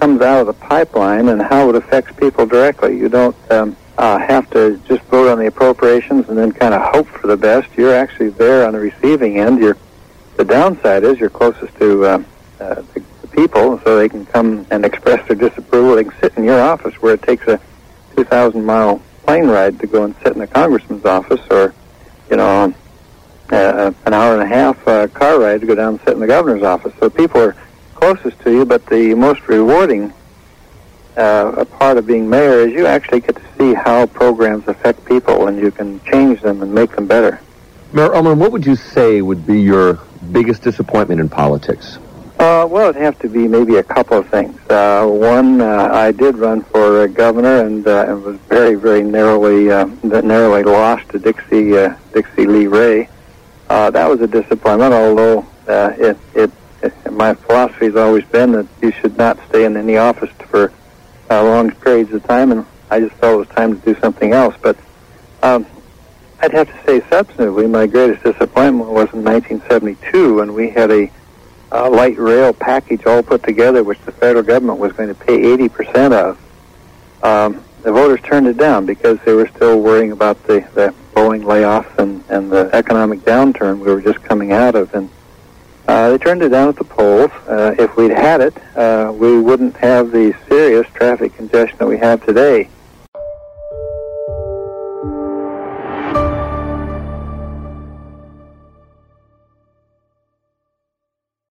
[0.00, 2.96] comes out of the pipeline and how it affects people directly.
[2.96, 3.36] You don't.
[3.50, 7.26] Um, uh, have to just vote on the appropriations and then kind of hope for
[7.28, 7.68] the best.
[7.76, 9.58] You're actually there on the receiving end.
[9.58, 9.78] You're,
[10.36, 12.22] the downside is you're closest to uh,
[12.60, 15.96] uh, the, the people, so they can come and express their disapproval.
[15.96, 17.60] They can sit in your office where it takes a
[18.16, 21.74] 2,000 mile plane ride to go and sit in the congressman's office, or
[22.30, 22.74] you know,
[23.50, 26.20] uh, an hour and a half uh, car ride to go down and sit in
[26.20, 26.92] the governor's office.
[26.98, 27.56] So people are
[27.94, 30.12] closest to you, but the most rewarding
[31.16, 35.04] uh, a part of being mayor is you actually get to see how programs affect
[35.06, 37.40] people and you can change them and make them better.
[37.92, 40.00] Mayor Uhlman, what would you say would be your
[40.32, 41.98] biggest disappointment in politics?
[42.38, 44.58] Uh, well, it'd have to be maybe a couple of things.
[44.68, 49.02] Uh, one, uh, I did run for uh, governor and, uh, and was very, very
[49.02, 53.08] narrowly uh, narrowly lost to Dixy uh, Dixy Lee Ray.
[53.70, 54.92] Uh, that was a disappointment.
[54.92, 56.50] Although uh, it, it,
[56.82, 60.72] it my philosophy has always been that you should not stay in any office for
[61.30, 64.34] uh, long periods of time, and I just felt it was time to do something
[64.34, 64.54] else.
[64.60, 64.76] But
[65.42, 65.64] um,
[66.46, 71.10] I'd have to say, substantively, my greatest disappointment was in 1972 when we had a
[71.72, 75.40] uh, light rail package all put together, which the federal government was going to pay
[75.40, 76.38] 80% of.
[77.24, 81.42] Um, the voters turned it down because they were still worrying about the, the Boeing
[81.42, 84.94] layoffs and, and the economic downturn we were just coming out of.
[84.94, 85.10] And
[85.88, 87.32] uh, they turned it down at the polls.
[87.48, 91.98] Uh, if we'd had it, uh, we wouldn't have the serious traffic congestion that we
[91.98, 92.68] have today.